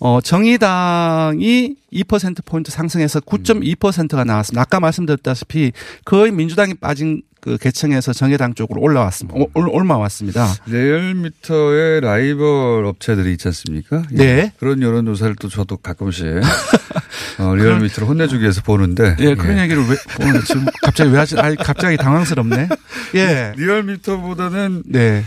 어 0.00 0.20
정의당이 0.20 1.76
2% 1.92 2.44
포인트 2.44 2.70
상승해서 2.70 3.20
9.2%가 3.20 4.24
나왔습니다. 4.24 4.60
아까 4.60 4.80
말씀드렸다시피 4.80 5.72
거의 6.04 6.30
민주당이 6.30 6.74
빠진 6.74 7.22
그 7.44 7.58
계층에서 7.58 8.14
정의당 8.14 8.54
쪽으로 8.54 8.80
올라왔습니다. 8.80 9.38
올- 9.38 9.48
올- 9.52 9.68
올라왔습니다. 9.68 10.46
리얼미터의 10.66 12.00
라이벌 12.00 12.86
업체들이 12.86 13.32
있지 13.32 13.48
않습니까? 13.48 14.02
예. 14.12 14.16
네. 14.16 14.52
그런 14.58 14.80
여론조사를 14.80 15.36
또 15.36 15.50
저도 15.50 15.76
가끔씩 15.76 16.24
어, 17.38 17.54
리얼미터를 17.54 18.08
혼내주기 18.08 18.40
위해서 18.40 18.62
보는데. 18.62 19.14
예, 19.20 19.34
그런 19.34 19.58
얘기를 19.58 19.82
왜 19.82 19.96
오늘 20.26 20.42
지금 20.44 20.64
갑자기 20.82 21.10
왜 21.12 21.18
하지? 21.18 21.38
아, 21.38 21.54
갑자기 21.54 21.98
당황스럽네. 21.98 22.68
예. 23.16 23.52
리얼미터보다는 23.58 24.84
네. 24.86 25.22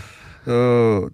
어, 0.48 1.06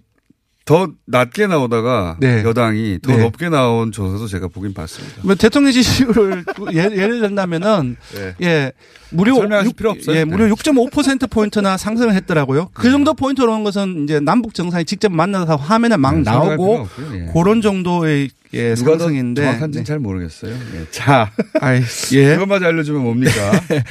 더 0.66 0.88
낮게 1.06 1.48
나오다가 1.48 2.16
네. 2.22 2.42
여당이 2.44 3.00
더 3.02 3.12
네. 3.12 3.22
높게 3.24 3.50
나온 3.50 3.92
조사도 3.92 4.28
제가 4.28 4.48
보긴 4.48 4.74
봤습니다. 4.74 5.16
뭐 5.24 5.36
대통령 5.36 5.74
지지율을 5.74 6.46
예를, 6.72 6.98
예를 6.98 7.20
들자면은 7.20 7.98
네. 8.16 8.34
예 8.42 8.72
무료 9.10 9.36
설명하실 9.36 9.70
육- 9.72 9.76
필요 9.76 9.92
없어요. 9.92 10.16
예 10.16 10.20
네. 10.20 10.26
무료 10.26 10.48
6.5% 10.56 11.30
포인트나 11.30 11.76
상승을 11.76 12.14
했더라고요. 12.16 12.70
그 12.74 12.90
정도 12.90 13.14
포인트로 13.14 13.52
오는 13.52 13.66
것은 13.66 14.06
이제 14.06 14.22
남북 14.22 14.54
정상이 14.54 14.86
직접 14.86 15.12
만나서 15.12 15.58
화면에 15.58 15.98
막 15.98 16.16
네, 16.16 16.22
나오고. 16.22 16.88
예. 17.14 17.30
그런 17.34 17.62
정도의 17.62 18.30
예, 18.54 18.74
누가 18.76 18.92
상승인데 18.98 19.42
정확한지는 19.42 19.84
잘 19.84 20.00
모르겠어요. 20.00 20.54
예. 20.54 20.86
자, 20.92 21.30
아이, 21.60 21.82
예. 22.14 22.36
그것마저 22.36 22.68
알려주면 22.68 23.02
뭡니까? 23.04 23.32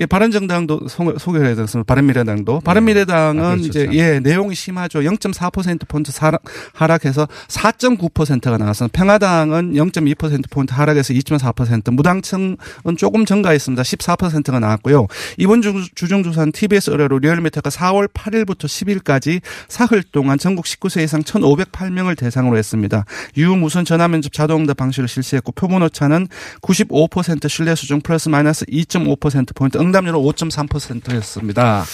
예, 0.00 0.06
바른정당도 0.06 0.86
소- 0.88 1.18
소개를 1.18 1.48
해드렸습니다. 1.48 1.84
바른미래당도. 1.92 2.60
바른미래당은 2.60 3.42
아, 3.44 3.48
그렇죠. 3.50 3.66
이제 3.68 3.84
참. 3.86 3.94
예, 3.94 4.20
내용이 4.20 4.54
심하죠. 4.54 5.00
0.4%포인트 5.00 6.12
하락, 6.20 6.42
하락해서 6.72 7.26
4.9%가 7.48 8.58
나왔습니다. 8.58 8.96
평화당은 8.96 9.72
0.2%포인트 9.74 10.72
하락해서 10.72 11.12
2.4%, 11.14 11.90
무당층은 11.92 12.56
조금 12.96 13.24
증가했습니다. 13.24 13.82
14%가 13.82 14.60
나왔고요. 14.60 15.08
이번 15.36 15.62
주, 15.62 15.74
주중조사는 15.94 16.52
TBS 16.52 16.90
의뢰로 16.90 17.18
리얼미터가 17.18 17.70
4월 17.70 18.08
8일부터 18.12 18.66
10일까지 18.66 19.40
사흘 19.68 20.02
동안 20.04 20.38
전국 20.38 20.64
19세 20.66 21.02
이상 21.02 21.22
1,508명을 21.22 22.16
대상으로 22.16 22.56
했습니다. 22.56 23.04
유무선 23.36 23.84
전화면접 23.84 24.32
자동응답 24.32 24.76
방식을 24.76 25.08
실시했고 25.08 25.52
표본 25.52 25.82
오차는 25.82 26.28
95% 26.62 27.48
신뢰 27.48 27.74
수준 27.74 28.00
플러스 28.00 28.28
마이너스 28.28 28.64
2.5%포인트 28.66 29.76
응답률은 29.88 30.18
5.3%였습니다. 30.20 31.84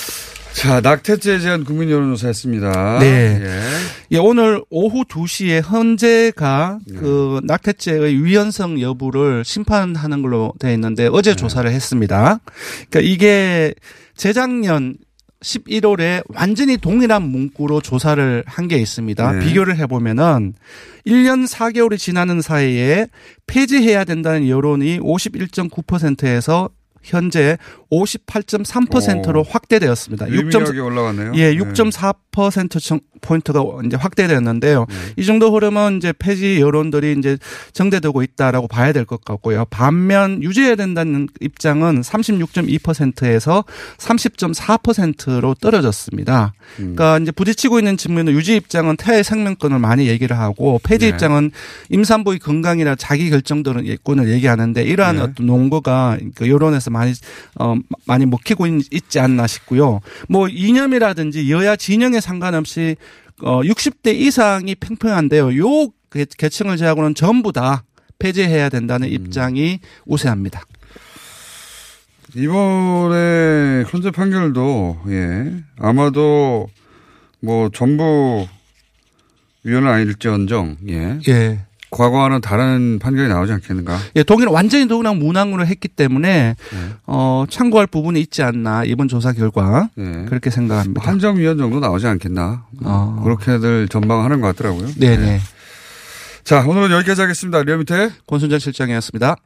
자, 0.53 0.81
낙태죄에 0.81 1.39
대한 1.39 1.65
국민 1.65 1.91
여론조사였습니다. 1.91 2.99
네. 3.01 3.41
예. 3.43 3.61
예, 4.13 4.19
오늘 4.19 4.63
오후 4.71 5.03
2시에 5.05 5.61
헌재가 5.69 6.79
그 6.97 7.41
낙태죄의 7.45 8.25
위헌성 8.25 8.81
여부를 8.81 9.45
심판하는 9.45 10.23
걸로 10.23 10.53
되어 10.61 10.73
있는데 10.75 11.09
어제 11.11 11.31
네. 11.31 11.37
조사를 11.37 11.69
했습니다. 11.69 12.39
그러니까 12.89 13.01
이게 13.01 13.75
재작년 14.17 14.95
11월에 15.43 16.23
완전히 16.29 16.77
동일한 16.79 17.23
문구로 17.25 17.81
조사를 17.81 18.45
한 18.47 18.69
게 18.69 18.79
있습니다. 18.79 19.33
네. 19.33 19.45
비교를 19.45 19.77
해보면은 19.77 20.55
1년 21.05 21.47
4개월이 21.49 21.99
지나는 21.99 22.41
사이에 22.41 23.09
폐지해야 23.49 24.05
된다는 24.05 24.49
여론이 24.49 25.01
51.9%에서 25.01 26.71
현재 27.05 27.59
58.3%로 27.91 29.41
오. 29.41 29.43
확대되었습니다. 29.43 30.29
유의미하게 30.31 30.81
올라갔네요. 30.81 31.33
예, 31.37 31.51
네. 31.51 31.57
6.4% 31.57 33.01
포인트가 33.21 33.63
이제 33.87 33.97
확대되었는데요. 33.97 34.87
이 35.17 35.25
정도 35.25 35.55
흐름은 35.55 35.97
이제 35.99 36.13
폐지 36.19 36.61
여론들이 36.61 37.15
이제 37.19 37.39
정대되고 37.73 38.23
있다라고 38.23 38.69
봐야 38.69 38.93
될 38.93 39.05
것 39.05 39.23
같고요. 39.25 39.67
반면 39.71 40.43
유지해야 40.43 40.77
된다는 40.77 41.29
입장은 41.41 42.01
36.2%에서 42.01 43.65
30.4%로 43.99 45.55
떨어졌습니다. 45.55 46.55
음. 46.79 46.95
그러니까 46.95 47.19
이제 47.19 47.31
부딪히고 47.33 47.79
있는 47.79 47.97
측면은 47.97 48.33
유지 48.33 48.57
입장은 48.57 48.97
태아의 48.97 49.25
생명권을 49.25 49.79
많이 49.79 50.07
얘기를 50.09 50.39
하고 50.39 50.81
폐지 50.83 51.07
네. 51.07 51.11
입장은 51.11 51.51
임산부의 51.91 52.39
건강이나 52.39 52.95
자기 52.95 53.31
결정권을 53.31 53.87
얘기하는데 54.29 54.83
이러한 54.83 55.17
네. 55.17 55.23
어떤 55.23 55.47
논거가 55.47 56.19
그 56.35 56.49
여론에서 56.49 56.91
많이 56.95 57.13
어 57.61 57.75
많이 58.07 58.25
먹히고 58.27 58.67
있- 58.67 58.93
있지 58.93 59.21
않나 59.21 59.47
싶고요. 59.47 60.01
뭐 60.29 60.49
이념이라든지 60.49 61.51
여야 61.53 61.77
진영에 61.77 62.21
상관없이 62.21 62.97
어 63.43 63.61
60대 63.63 64.15
이상이 64.15 64.75
팽팽한데요. 64.77 65.57
요 65.59 65.89
계- 66.11 66.25
계층을 66.39 66.77
제하고는 66.79 67.15
전부 67.15 67.53
다 67.53 67.85
폐지해야 68.19 68.69
된다는 68.69 69.09
입장이 69.11 69.81
우세합니다. 70.07 70.63
이번에 72.37 73.85
현재 73.89 74.11
판결도 74.11 75.01
예 75.09 75.53
아마도 75.79 76.69
뭐 77.41 77.69
전부 77.73 78.47
위헌은 79.65 79.89
아닐지언정 79.89 80.77
예. 80.89 81.19
예. 81.29 81.61
과거와는 81.95 82.41
다른 82.41 82.99
판결이 82.99 83.29
나오지 83.29 83.53
않겠는가? 83.53 83.97
예, 84.17 84.23
독일은 84.23 84.53
완전히 84.53 84.87
동일한 84.87 85.19
문항으로 85.19 85.67
했기 85.67 85.89
때문에 85.89 86.57
어 87.07 87.45
참고할 87.49 87.87
부분이 87.87 88.21
있지 88.21 88.43
않나 88.43 88.85
이번 88.85 89.09
조사 89.09 89.33
결과 89.33 89.89
예. 89.99 90.27
그렇게 90.29 90.51
생각합니다. 90.51 91.01
판정 91.03 91.37
위헌 91.39 91.57
정도 91.59 91.81
나오지 91.81 92.07
않겠나? 92.07 92.67
어. 92.83 93.21
그렇게들 93.23 93.89
전망하는 93.89 94.41
것 94.41 94.49
같더라고요. 94.49 94.89
네네. 94.99 95.27
예. 95.27 95.41
자 96.43 96.65
오늘은 96.67 96.91
여기까지 96.91 97.21
하겠습니다. 97.23 97.63
리얼미터 97.63 98.11
권순정 98.27 98.59
실장이었습니다. 98.59 99.37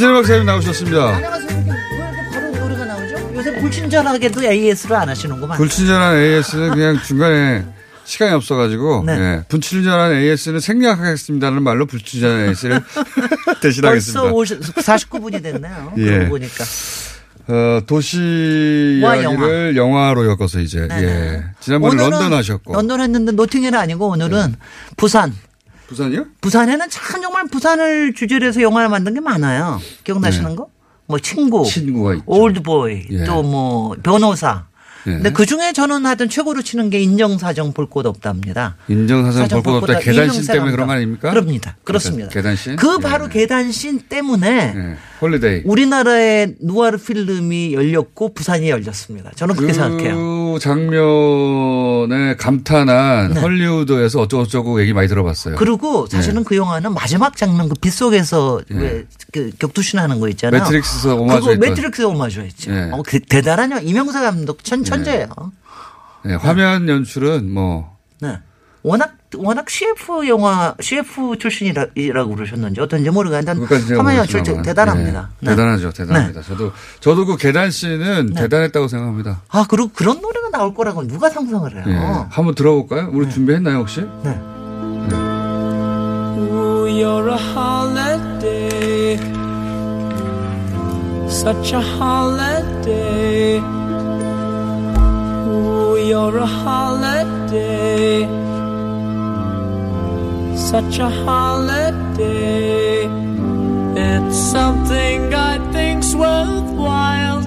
김진애 0.00 0.14
박사님 0.14 0.46
나오셨습니다. 0.46 1.14
안녕하세요. 1.16 1.48
왜 1.58 1.74
이렇게 1.74 2.30
바로 2.30 2.50
노래가 2.56 2.84
나오죠? 2.86 3.34
요새 3.34 3.60
불친절하게도 3.60 4.44
AS를 4.44 4.96
안 4.96 5.10
하시는구만. 5.10 5.58
불친절한 5.58 6.16
AS는 6.16 6.70
그냥 6.70 6.98
중간에 7.06 7.66
시간이 8.04 8.32
없어가지고 8.32 9.02
네. 9.04 9.12
예. 9.18 9.44
불친절한 9.48 10.12
AS는 10.14 10.60
생략하겠습니다는 10.60 11.62
말로 11.62 11.84
불친절한 11.84 12.46
AS를 12.48 12.80
대신하겠습니다. 13.60 14.22
벌써 14.32 14.54
50, 14.54 14.74
49분이 14.74 15.42
됐네요. 15.42 15.92
예. 15.98 16.04
그러고 16.04 16.28
보니까. 16.30 16.64
어, 17.48 17.80
도시 17.86 19.00
와, 19.04 19.16
이야기를 19.16 19.76
영화. 19.76 20.14
로 20.14 20.24
엮어서 20.30 20.60
이제 20.60 20.88
예. 20.90 21.44
지난번에 21.60 21.96
런던 22.02 22.32
하셨고 22.32 22.72
런던 22.72 23.02
했는데 23.02 23.32
노팅힐 23.32 23.76
아니고 23.76 24.08
오늘은 24.08 24.56
부산. 24.96 25.34
부산이요? 25.90 26.24
부산에는 26.40 26.88
참 26.88 27.20
정말 27.20 27.46
부산을 27.48 28.14
주제로 28.14 28.46
해서 28.46 28.62
영화를 28.62 28.88
만든 28.88 29.12
게 29.12 29.20
많아요. 29.20 29.80
기억나시는 30.04 30.50
네. 30.50 30.56
거? 30.56 30.68
뭐 31.06 31.18
친구, 31.18 31.64
친구가 31.64 32.14
있죠. 32.14 32.24
올드보이, 32.26 33.06
예. 33.10 33.24
또뭐 33.24 33.96
변호사. 34.00 34.66
예. 35.06 35.12
근데 35.12 35.30
그 35.32 35.46
중에 35.46 35.72
저는 35.72 36.04
하여튼 36.06 36.28
최고로 36.28 36.62
치는 36.62 36.90
게 36.90 37.00
인정사정 37.00 37.72
볼 37.72 37.86
것 37.90 38.06
없답니다. 38.06 38.76
인정사정 38.88 39.42
사정 39.42 39.62
볼것 39.62 39.90
없다 39.90 40.00
계단신 40.00 40.46
때문에 40.46 40.70
그런 40.70 40.86
거. 40.86 40.92
아닙니까? 40.92 41.30
그럽니다. 41.30 41.76
그렇습니다. 41.84 42.28
계단신? 42.28 42.76
그 42.76 42.98
바로 42.98 43.28
계단신 43.28 44.00
때문에 44.08 44.74
예. 44.76 44.96
홀리데이. 45.20 45.62
우리나라의 45.64 46.54
누아르 46.60 46.96
필름이 46.98 47.74
열렸고 47.74 48.32
부산이 48.34 48.70
열렸습니다. 48.70 49.30
저는 49.36 49.54
그렇게 49.56 49.72
생각해요. 49.74 50.16
그 50.16 50.58
장면에 50.60 52.36
감탄한 52.36 53.34
네. 53.34 53.40
헐리우드에서 53.40 54.20
어쩌고저쩌고 54.22 54.80
얘기 54.80 54.92
많이 54.92 55.08
들어봤어요. 55.08 55.56
그리고 55.56 56.06
사실은 56.06 56.40
예. 56.40 56.44
그 56.44 56.56
영화는 56.56 56.94
마지막 56.94 57.36
장면 57.36 57.68
그 57.68 57.74
빗속에서 57.80 58.60
왜그 58.70 59.50
격투신 59.58 59.98
하는 59.98 60.20
거 60.20 60.28
있잖아요. 60.30 60.62
매트릭스에서 60.62 61.10
그거 61.10 61.22
오마주했던. 61.22 61.68
매트릭스 61.68 62.02
오마주 62.02 62.40
했죠. 62.40 62.70
예. 62.72 62.90
어, 62.92 63.02
그 63.06 63.20
대단한 63.20 63.70
영화. 63.72 63.82
이명세 63.82 64.20
감독 64.22 64.64
천, 64.64 64.84
천재예요. 64.90 65.28
네, 66.24 66.34
화면 66.34 66.88
연출은 66.88 67.52
뭐 67.52 67.96
네. 68.20 68.38
워낙 68.82 69.14
워낙 69.36 69.68
CF 69.70 70.26
영화 70.28 70.74
CF 70.80 71.36
출신이라고 71.38 72.34
그러셨는지 72.34 72.80
어떤지 72.80 73.10
모르겠는데 73.10 73.52
화면. 73.96 74.16
연출 74.16 74.42
대단합니다. 74.42 75.30
네, 75.40 75.48
네. 75.48 75.50
대단하죠, 75.50 75.92
대단합니다. 75.92 76.42
저도 76.42 76.72
저도 77.00 77.26
그 77.26 77.36
계단 77.36 77.70
씬은 77.70 78.34
대단했다고 78.34 78.88
생각합니다. 78.88 79.42
아 79.50 79.66
그리고 79.68 79.90
그런 79.94 80.20
노래가 80.20 80.50
나올 80.50 80.74
거라고 80.74 81.06
누가 81.06 81.30
상상을 81.30 81.74
해요? 81.74 81.84
예. 81.86 81.94
한번 82.30 82.54
들어볼까요? 82.54 83.10
우리 83.12 83.30
준비했나요 83.30 83.78
혹시? 83.78 84.00
네. 84.24 84.40
You're 87.00 87.30
a 87.30 87.38
holiday. 87.54 89.18
Such 91.28 91.72
a 91.74 91.80
holiday. 91.80 93.62
you're 95.97 96.37
a 96.37 96.45
holiday. 96.45 98.25
Such 100.55 100.99
a 100.99 101.09
holiday. 101.09 103.05
It's 103.97 104.37
something 104.37 105.33
I 105.33 105.57
think's 105.71 106.13
worthwhile. 106.15 107.41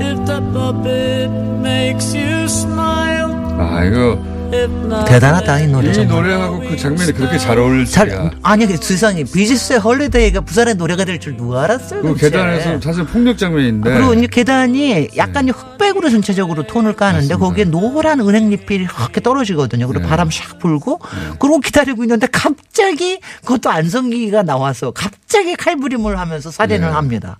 If 0.00 0.18
the 0.26 0.40
puppet 0.52 1.30
makes 1.60 2.14
you 2.14 2.48
smile. 2.48 3.32
아 3.58 3.84
이거 3.84 4.16
If 4.16 4.20
not, 4.20 4.27
대단하다 4.49 5.59
이 5.59 5.67
노래 5.67 5.89
이 5.89 5.93
정말. 5.93 6.15
노래하고 6.15 6.59
그 6.61 6.75
장면이 6.77 7.11
그렇게 7.13 7.37
잘 7.37 7.57
어울릴 7.59 7.85
잘 7.85 8.09
줄이야. 8.09 8.31
아니 8.41 8.65
그 8.65 8.77
세상에 8.77 9.23
비지스의 9.23 9.79
헐리데이가 9.79 10.41
부산의 10.41 10.75
노래가 10.75 11.05
될 11.05 11.19
줄 11.19 11.35
누가 11.35 11.63
알았어요? 11.63 12.01
그 12.01 12.07
도대체. 12.09 12.29
계단에서 12.29 12.79
사실 12.81 13.03
폭력 13.05 13.37
장면인데 13.37 13.93
그리고 13.93 14.13
이제 14.13 14.27
계단이 14.27 15.09
약간 15.17 15.49
흑백으로 15.49 16.09
전체적으로 16.09 16.63
톤을 16.65 16.93
까는데 16.95 17.35
거기에 17.35 17.65
노란 17.65 18.21
은행잎이 18.21 18.63
이렇게 18.69 19.19
떨어지거든요. 19.21 19.87
그리고 19.87 20.07
바람 20.07 20.29
샥 20.29 20.59
불고 20.59 20.99
그러고 21.39 21.59
기다리고 21.59 22.03
있는데 22.03 22.27
갑자기 22.31 23.19
그것도 23.41 23.69
안성기가 23.69 24.43
나와서 24.43 24.91
갑자기 24.91 25.55
칼부림을 25.55 26.17
하면서 26.17 26.49
살인을 26.51 26.87
네. 26.87 26.93
합니다. 26.93 27.37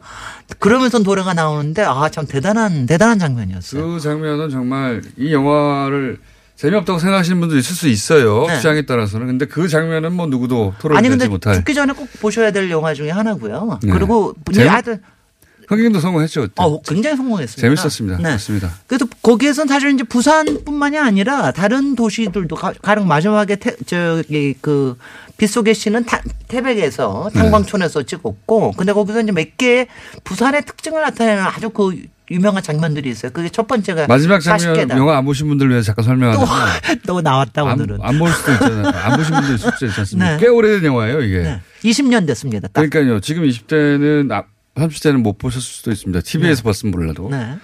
그러면서 0.60 1.00
노래가 1.00 1.34
나오는데 1.34 1.84
아 1.84 2.10
참 2.10 2.26
대단한 2.26 2.86
대단한 2.88 3.18
장면이었어요. 3.20 3.86
그 3.86 4.00
장면은 4.00 4.50
정말 4.50 5.02
이 5.16 5.32
영화를 5.32 6.18
재미없다고 6.60 7.00
생각하시는 7.00 7.40
분도 7.40 7.58
있을 7.58 7.74
수 7.74 7.88
있어요. 7.88 8.46
네. 8.48 8.60
취향에 8.60 8.82
따라서는. 8.86 9.28
근데 9.28 9.46
그 9.46 9.70
장면은 9.70 10.12
뭐 10.14 10.28
누구도 10.28 10.74
아니 10.74 10.80
토론되지 10.82 11.10
근데 11.10 11.28
못할. 11.30 11.56
죽기 11.56 11.74
전에 11.74 11.94
꼭 11.94 12.10
보셔야 12.20 12.52
될 12.52 12.70
영화 12.70 12.94
중에 12.94 13.12
하나고요. 13.12 13.80
네. 13.82 13.92
그리고 13.94 14.34
재밌- 14.54 14.68
하여튼 14.68 15.02
흥행도 15.70 16.00
성공했죠. 16.02 16.42
그때. 16.42 16.54
어, 16.58 16.82
굉장히 16.82 17.16
성공했습니다. 17.16 17.62
재밌었습니다. 17.62 18.18
네. 18.18 18.24
맞습니다. 18.32 18.72
그래서 18.88 19.06
거기에선 19.22 19.68
사실 19.68 19.92
이제 19.94 20.04
부산뿐만이 20.04 20.98
아니라 20.98 21.52
다른 21.52 21.96
도시들도 21.96 22.54
가- 22.58 22.74
가령 22.82 23.08
마지막에 23.08 23.56
태, 23.56 23.76
저기 23.86 24.56
그 24.60 24.98
빗속의 25.38 25.76
씨는 25.76 26.04
타- 26.06 26.22
태백에서 26.50 27.30
네. 27.34 27.40
탄광촌에서 27.40 28.04
찍었고 28.04 28.74
근데 28.74 28.92
거기서 28.92 29.22
이제 29.22 29.32
몇 29.32 29.56
개의 29.58 29.88
부산의 30.26 30.66
특징을 30.66 31.02
나타내는 31.04 31.42
아주 31.44 31.70
그 31.70 32.02
유명한 32.32 32.62
장면들이 32.62 33.10
있어요. 33.10 33.32
그게 33.32 33.50
첫 33.50 33.68
번째가 33.68 34.08
마지막 34.08 34.40
장면 34.40 34.76
40계단. 34.76 34.98
영화 34.98 35.18
안 35.18 35.26
보신 35.26 35.48
분들 35.48 35.70
위해서 35.70 35.88
잠깐 35.88 36.06
설명하자면 36.06 36.48
또 37.08 37.22
나왔다 37.22 37.64
오늘은. 37.64 38.00
안 38.02 38.20
볼 38.20 38.30
수도 38.32 38.52
있잖아요. 38.54 38.88
안 38.88 39.18
보신 39.18 39.36
분들 39.36 39.56
있을 39.56 39.72
수 39.78 39.86
있지 39.86 40.00
않습니까? 40.00 40.32
네. 40.32 40.38
꽤 40.40 40.48
오래된 40.48 40.84
영화예요, 40.86 41.22
이게. 41.22 41.60
20년 41.84 42.28
됐습니다. 42.28 42.68
딱. 42.68 42.88
그러니까요. 42.88 43.20
지금 43.20 43.44
20대는 43.44 44.30
30대는 44.76 45.22
못 45.22 45.38
보셨을 45.38 45.62
수도 45.62 45.92
있습니다. 45.92 46.22
TV에서 46.22 46.64
봤으면 46.64 46.92
몰라도. 46.92 47.30
네. 47.32 47.58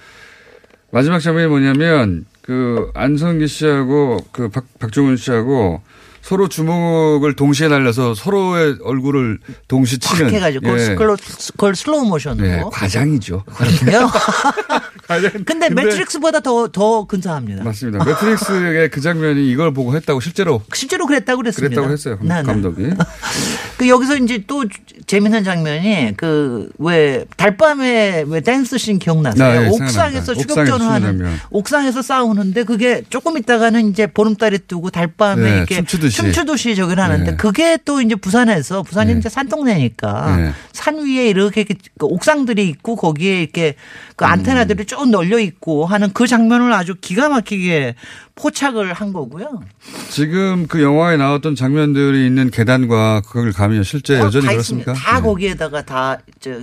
마지막 0.92 1.20
장면이 1.20 1.48
뭐냐면 1.48 2.26
그 2.42 2.90
안성기 2.94 3.48
씨하고 3.48 4.18
그 4.32 4.50
박, 4.50 4.66
박종훈 4.80 5.18
씨하고 5.18 5.82
서로 6.26 6.48
주먹을 6.48 7.36
동시에 7.36 7.68
날려서 7.68 8.16
서로의 8.16 8.78
얼굴을 8.84 9.38
동시 9.68 10.00
탁 10.00 10.16
치는 10.16 10.34
해가지고 10.34 10.68
예. 10.82 10.96
그걸, 10.96 11.18
그걸 11.52 11.76
슬로우 11.76 12.06
모션으로. 12.06 12.48
네, 12.48 12.64
과장이죠. 12.72 13.44
그렇군요. 13.46 14.10
근데 15.46 15.70
매트릭스보다 15.70 16.40
더, 16.40 16.68
더 16.70 17.06
근사합니다. 17.06 17.64
맞습니다. 17.64 18.04
매트릭스의 18.04 18.90
그 18.90 19.02
장면이 19.02 19.48
이걸 19.52 19.72
보고 19.72 19.96
했다고 19.96 20.20
실제로 20.20 20.64
실제로 20.74 21.06
그랬다고 21.06 21.44
그랬습니다. 21.44 21.76
그랬다고 21.76 21.94
했어요. 21.94 22.18
감- 22.18 22.28
네, 22.28 22.36
네. 22.38 22.44
감독이. 22.44 22.90
그 23.78 23.88
여기서 23.88 24.18
이제 24.18 24.44
또 24.48 24.66
재밌는 25.06 25.44
장면이 25.44 26.18
그 26.18 26.56
왜 26.80 27.26
달밤에 27.38 28.26
왜 28.28 28.42
댄스 28.42 28.78
씬 28.78 28.98
기억나세요? 29.00 29.44
아, 29.48 29.64
예, 29.64 29.68
옥상에서. 29.70 30.34
추격전을 30.34 30.86
하는. 30.86 31.36
옥상에서 31.52 32.02
싸우는데 32.02 32.64
그게 32.64 33.04
조금 33.10 33.38
있다가는 33.38 33.90
이제 33.90 34.08
보름달이 34.08 34.60
뜨고 34.68 34.90
달밤에 34.90 35.42
네, 35.42 35.58
이렇게 35.58 35.76
춤추듯이. 35.76 36.15
춤추듯이 36.16 36.76
저기를 36.76 37.04
하는데 37.04 37.32
네. 37.32 37.38
그게 37.38 37.78
또 37.84 38.02
이제 38.02 38.16
부산에서 38.16 38.84
부산이 38.84 39.18
이제 39.18 39.30
산동네니까 39.30 40.38
네. 40.38 40.52
산 40.72 40.98
위에 40.98 41.30
이렇게 41.30 41.62
이렇게 41.62 41.76
그 41.98 42.06
옥상들이 42.06 42.68
있고 42.70 42.96
거기에 42.96 43.42
이렇게 43.42 43.76
음. 43.78 44.14
그 44.16 44.26
안테나들이 44.26 44.86
쭉 44.86 45.10
널려 45.10 45.40
있고 45.40 45.86
하는 45.86 46.12
그 46.14 46.28
장면을 46.28 46.72
아주 46.74 46.96
기가 47.00 47.30
막히게 47.30 47.96
포착을 48.36 48.94
한 48.94 49.14
거고요. 49.14 49.62
지금 50.10 50.68
그 50.68 50.82
영화에 50.82 51.18
나왔던 51.18 51.56
장면들이 51.56 52.26
있는 52.26 52.50
계단과 52.50 53.22
그걸 53.22 53.52
가면 53.52 53.84
실제 53.84 54.20
어, 54.20 54.26
여전히 54.26 54.46
다 54.46 54.52
그렇습니까? 54.52 54.94
다 54.94 55.16
네. 55.18 55.22
거기에다가 55.22 55.84
다, 55.84 56.18
저, 56.40 56.62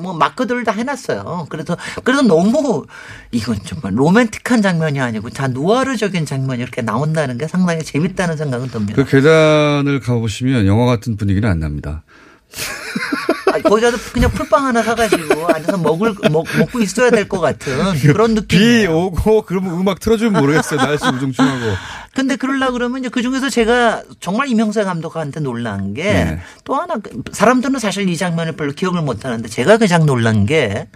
뭐, 0.00 0.12
마크들을 0.14 0.64
다 0.64 0.72
해놨어요. 0.72 1.46
그래서, 1.48 1.76
그래서 2.02 2.22
너무, 2.22 2.86
이건 3.32 3.58
정말 3.64 3.98
로맨틱한 3.98 4.62
장면이 4.62 5.00
아니고 5.00 5.30
다 5.30 5.48
누아르적인 5.48 6.26
장면이 6.26 6.62
이렇게 6.62 6.82
나온다는 6.82 7.38
게 7.38 7.46
상당히 7.46 7.82
재밌다는 7.82 8.36
생각은 8.36 8.68
듭니다. 8.68 8.94
그 8.94 9.08
계단을 9.08 10.00
가보시면 10.00 10.66
영화 10.66 10.86
같은 10.86 11.16
분위기는 11.16 11.48
안 11.48 11.60
납니다. 11.60 12.02
아, 13.64 13.68
거기가서 13.68 13.96
그냥 14.12 14.30
풀빵 14.30 14.66
하나 14.66 14.82
사가지고 14.82 15.46
앉아서 15.48 15.78
먹을, 15.78 16.14
먹, 16.30 16.46
먹고 16.58 16.80
있어야 16.80 17.10
될 17.10 17.28
것 17.28 17.40
같은 17.40 17.94
그런 18.00 18.34
느낌. 18.34 18.58
비 18.58 18.86
오고 18.86 19.42
그러면 19.42 19.74
음악 19.80 20.00
틀어주면 20.00 20.40
모르겠어요. 20.40 20.80
날씨 20.80 21.06
우중충하고. 21.06 21.74
근데 22.14 22.36
그러려 22.36 22.70
그러면 22.70 23.00
이제 23.00 23.08
그 23.08 23.22
중에서 23.22 23.50
제가 23.50 24.02
정말 24.20 24.48
이명세 24.48 24.84
감독한테 24.84 25.40
놀란 25.40 25.94
게또 25.94 26.04
네. 26.14 26.40
하나 26.68 26.94
그 27.02 27.22
사람들은 27.32 27.78
사실 27.80 28.08
이 28.08 28.16
장면을 28.16 28.52
별로 28.52 28.72
기억을 28.72 29.02
못 29.02 29.24
하는데 29.24 29.48
제가 29.48 29.78
가장 29.78 30.06
놀란 30.06 30.46
게 30.46 30.88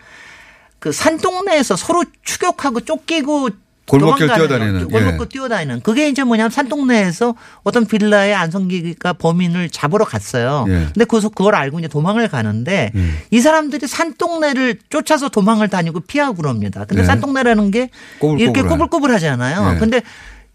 그 0.81 0.93
산동네에서 0.93 1.75
서로 1.75 2.05
추격하고 2.23 2.83
쫓기고 2.83 3.51
골목길 3.89 4.29
뛰어다니는, 4.29 4.85
거, 4.85 4.89
골목길 4.89 5.21
예. 5.23 5.29
뛰어다니는 5.29 5.81
그게 5.81 6.09
이제 6.09 6.23
뭐냐면 6.23 6.51
산동네에서 6.51 7.35
어떤 7.65 7.87
빌라에 7.87 8.35
안성기가 8.35 9.15
범인을 9.15 9.71
잡으러 9.71 10.05
갔어요. 10.05 10.67
예. 10.69 10.89
근데 10.93 11.05
그래서 11.05 11.29
그걸 11.29 11.55
알고 11.55 11.79
이제 11.79 11.89
도망을 11.89 12.29
가는데 12.29 12.93
예. 12.95 13.01
이 13.31 13.41
사람들이 13.41 13.87
산동네를 13.87 14.79
쫓아서 14.91 15.29
도망을 15.29 15.69
다니고 15.69 16.01
피하고 16.01 16.35
그럽니다. 16.35 16.85
근데 16.85 17.03
예. 17.03 17.07
산동네라는 17.07 17.71
게 17.71 17.91
꼬불꼬불한. 18.21 18.41
이렇게 18.55 18.63
꼬불꼬불하잖아요. 18.69 19.75
예. 19.75 19.79
근데 19.79 20.03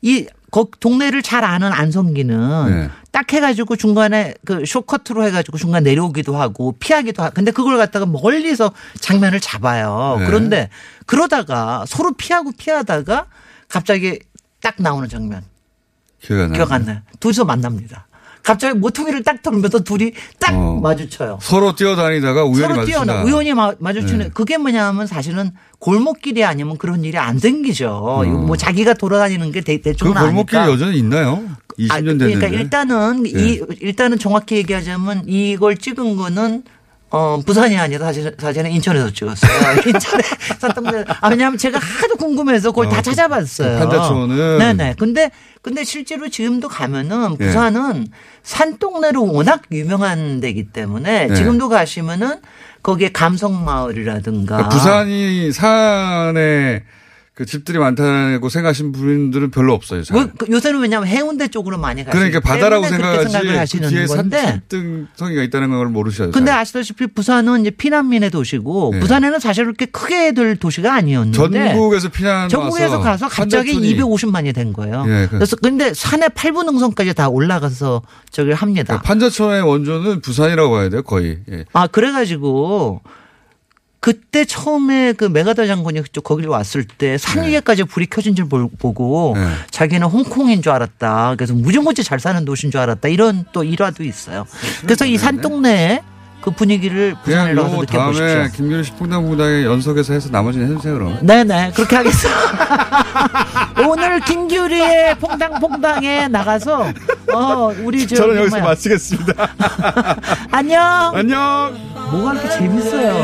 이 0.01 0.27
거, 0.51 0.67
동네를 0.79 1.23
잘 1.23 1.43
아는 1.43 1.71
안성기는 1.71 2.69
네. 2.69 2.89
딱 3.13 3.31
해가지고 3.31 3.75
중간에 3.75 4.33
그 4.43 4.65
쇼커트로 4.65 5.23
해가지고 5.25 5.59
중간 5.59 5.83
내려오기도 5.83 6.35
하고 6.35 6.71
피하기도 6.79 7.21
하고 7.21 7.33
근데 7.35 7.51
그걸 7.51 7.77
갖다가 7.77 8.07
멀리서 8.07 8.73
장면을 8.99 9.39
잡아요. 9.39 10.15
네. 10.17 10.25
그런데 10.25 10.69
그러다가 11.05 11.85
서로 11.87 12.13
피하고 12.13 12.51
피하다가 12.57 13.27
갑자기 13.69 14.17
딱 14.63 14.75
나오는 14.79 15.07
장면 15.07 15.43
기억 16.21 16.39
안 16.39 16.47
나요. 16.47 16.53
기억 16.53 16.71
안 16.71 16.85
나요. 16.85 17.01
둘이서 17.19 17.45
만납니다. 17.45 18.07
갑자기 18.43 18.77
모퉁이를 18.77 19.23
딱 19.23 19.41
돌면서 19.41 19.79
둘이 19.79 20.11
딱 20.37 20.53
어. 20.53 20.79
마주쳐요. 20.81 21.39
서로 21.41 21.73
뛰어다니다가 21.75 22.43
우연히 22.43 22.73
서로. 22.73 22.85
뛰어나 22.85 23.23
우연히 23.23 23.53
마, 23.53 23.73
마주치는 23.79 24.25
네. 24.25 24.29
그게 24.33 24.57
뭐냐면 24.57 25.07
사실은 25.07 25.51
골목길이 25.79 26.43
아니면 26.43 26.77
그런 26.77 27.03
일이 27.05 27.17
안 27.17 27.39
생기죠. 27.39 27.89
어. 27.89 28.23
뭐 28.25 28.57
자기가 28.57 28.95
돌아다니는 28.95 29.51
게 29.51 29.61
대, 29.61 29.77
그 29.77 29.83
대충은 29.83 30.13
골목길이 30.13 30.59
아니까. 30.59 30.73
여전히 30.73 30.97
있나요? 30.99 31.41
20년 31.79 31.91
아, 31.91 31.95
됐는데. 31.95 32.25
그러니까 32.35 32.47
일단은 32.47 33.25
이 33.25 33.61
일단은 33.79 34.19
정확히 34.19 34.57
얘기하자면 34.57 35.23
이걸 35.27 35.77
찍은 35.77 36.17
거는 36.17 36.63
어, 37.15 37.39
부산이 37.45 37.77
아니라 37.77 38.07
사실, 38.07 38.35
사실은 38.39 38.71
인천에서 38.71 39.11
찍었어요. 39.11 39.51
인천에 39.85 40.23
산동네. 40.57 41.05
아, 41.21 41.29
왜냐하면 41.29 41.59
제가 41.59 41.77
하도 41.77 42.15
궁금해서 42.15 42.71
그걸 42.71 42.87
어, 42.87 42.89
다그 42.89 43.03
찾아봤어요. 43.03 43.77
판자촌은. 43.77 44.57
네네. 44.57 44.95
근데, 44.97 45.29
근데 45.61 45.83
실제로 45.83 46.27
지금도 46.27 46.69
가면은 46.69 47.37
예. 47.39 47.45
부산은 47.45 48.07
산동네로 48.41 49.31
워낙 49.31 49.61
유명한 49.71 50.39
데기 50.39 50.63
때문에 50.63 51.27
네. 51.27 51.35
지금도 51.35 51.69
가시면은 51.69 52.41
거기에 52.81 53.11
감성마을이라든가. 53.11 54.55
그러니까 54.55 54.69
부산이 54.69 55.51
산에 55.51 56.81
그 57.35 57.47
집들이 57.47 57.79
많다고 57.79 58.47
생각하시는 58.47 58.91
분들은 58.91 59.49
별로 59.49 59.73
없어요. 59.73 60.03
잘. 60.03 60.15
뭐, 60.15 60.29
그 60.37 60.45
요새는 60.51 60.79
왜냐하면 60.81 61.07
해운대 61.07 61.47
쪽으로 61.47 61.79
많이 61.79 62.03
가시기 62.05 62.15
그러니까 62.15 62.39
바다라고 62.41 62.85
생각하지 62.85 63.39
그 63.41 63.47
하시는 63.55 63.89
뒤에 63.89 64.05
산. 64.05 64.29
산등성이가 64.29 65.41
있다는 65.41 65.69
걸 65.71 65.87
모르셔요. 65.87 66.29
근데 66.29 66.51
잘. 66.51 66.59
아시다시피 66.59 67.07
부산은 67.07 67.61
이제 67.61 67.71
피난민의 67.71 68.29
도시고 68.29 68.91
네. 68.93 68.99
부산에는 68.99 69.39
사실 69.39 69.65
그렇게 69.65 69.87
크게 69.87 70.33
될 70.33 70.57
도시가 70.57 70.93
아니었는데 70.93 71.35
전국에서 71.69 72.09
피난 72.09 72.49
전국에서 72.49 72.99
가서 72.99 73.27
갑자기 73.27 73.73
판자촌이 73.73 73.97
250만이 73.97 74.53
된 74.53 74.71
거예요. 74.71 75.03
예, 75.07 75.25
그- 75.27 75.37
그래서 75.37 75.55
근데 75.55 75.91
산에 75.91 76.27
8분 76.27 76.65
능선까지 76.65 77.15
다 77.15 77.29
올라가서 77.29 78.03
저기를 78.29 78.53
합니다. 78.53 78.83
그러니까 78.93 79.07
판자촌의 79.07 79.61
원조는 79.63 80.21
부산이라고 80.21 80.71
봐야 80.71 80.89
돼요, 80.89 81.01
거의. 81.01 81.39
예. 81.51 81.65
아 81.73 81.87
그래가지고 81.87 83.01
그때 84.03 84.43
처음에 84.43 85.13
그 85.13 85.23
메가더 85.23 85.65
장군이 85.65 86.01
그쪽 86.01 86.25
거기를 86.25 86.49
왔을 86.49 86.83
때 86.83 87.17
산 87.17 87.45
위에까지 87.45 87.85
불이 87.85 88.07
켜진 88.07 88.35
줄 88.35 88.49
볼- 88.49 88.67
보고 88.77 89.31
네. 89.37 89.47
자기는 89.71 90.05
홍콩인 90.05 90.61
줄 90.61 90.73
알았다. 90.73 91.35
그래서 91.37 91.53
무지무지 91.53 92.03
잘 92.03 92.19
사는 92.19 92.43
도시인 92.43 92.69
줄 92.69 92.81
알았다. 92.81 93.07
이런 93.07 93.45
또 93.53 93.63
일화도 93.63 94.03
있어요. 94.03 94.45
그래서 94.81 95.05
이 95.05 95.15
산 95.17 95.39
동네에 95.39 96.01
그 96.43 96.51
분위기를 96.51 97.15
부산에 97.23 97.53
그냥 97.53 97.63
가서 97.63 97.77
요 97.77 97.81
느껴보십시오. 97.81 98.25
다음에 98.27 98.49
김규리 98.53 98.83
식품당부당의 98.83 99.63
연속에서 99.65 100.13
해서 100.13 100.27
나머지는 100.29 100.71
해주세요 100.71 100.93
그럼. 100.95 101.17
네네 101.21 101.71
그렇게 101.73 101.95
하겠습니다. 101.95 102.39
오늘 103.87 104.19
김규리의 104.19 105.15
퐁당퐁당에 105.19 106.27
나가서 106.27 106.87
어 107.33 107.71
우리 107.83 108.05
저 108.07 108.15
저는 108.17 108.35
여기서 108.35 108.57
뭐야. 108.57 108.69
마치겠습니다. 108.69 109.47
안녕. 110.51 111.11
안녕. 111.15 111.73
뭐가 112.11 112.33
이렇게 112.33 112.49
재밌어요. 112.49 113.23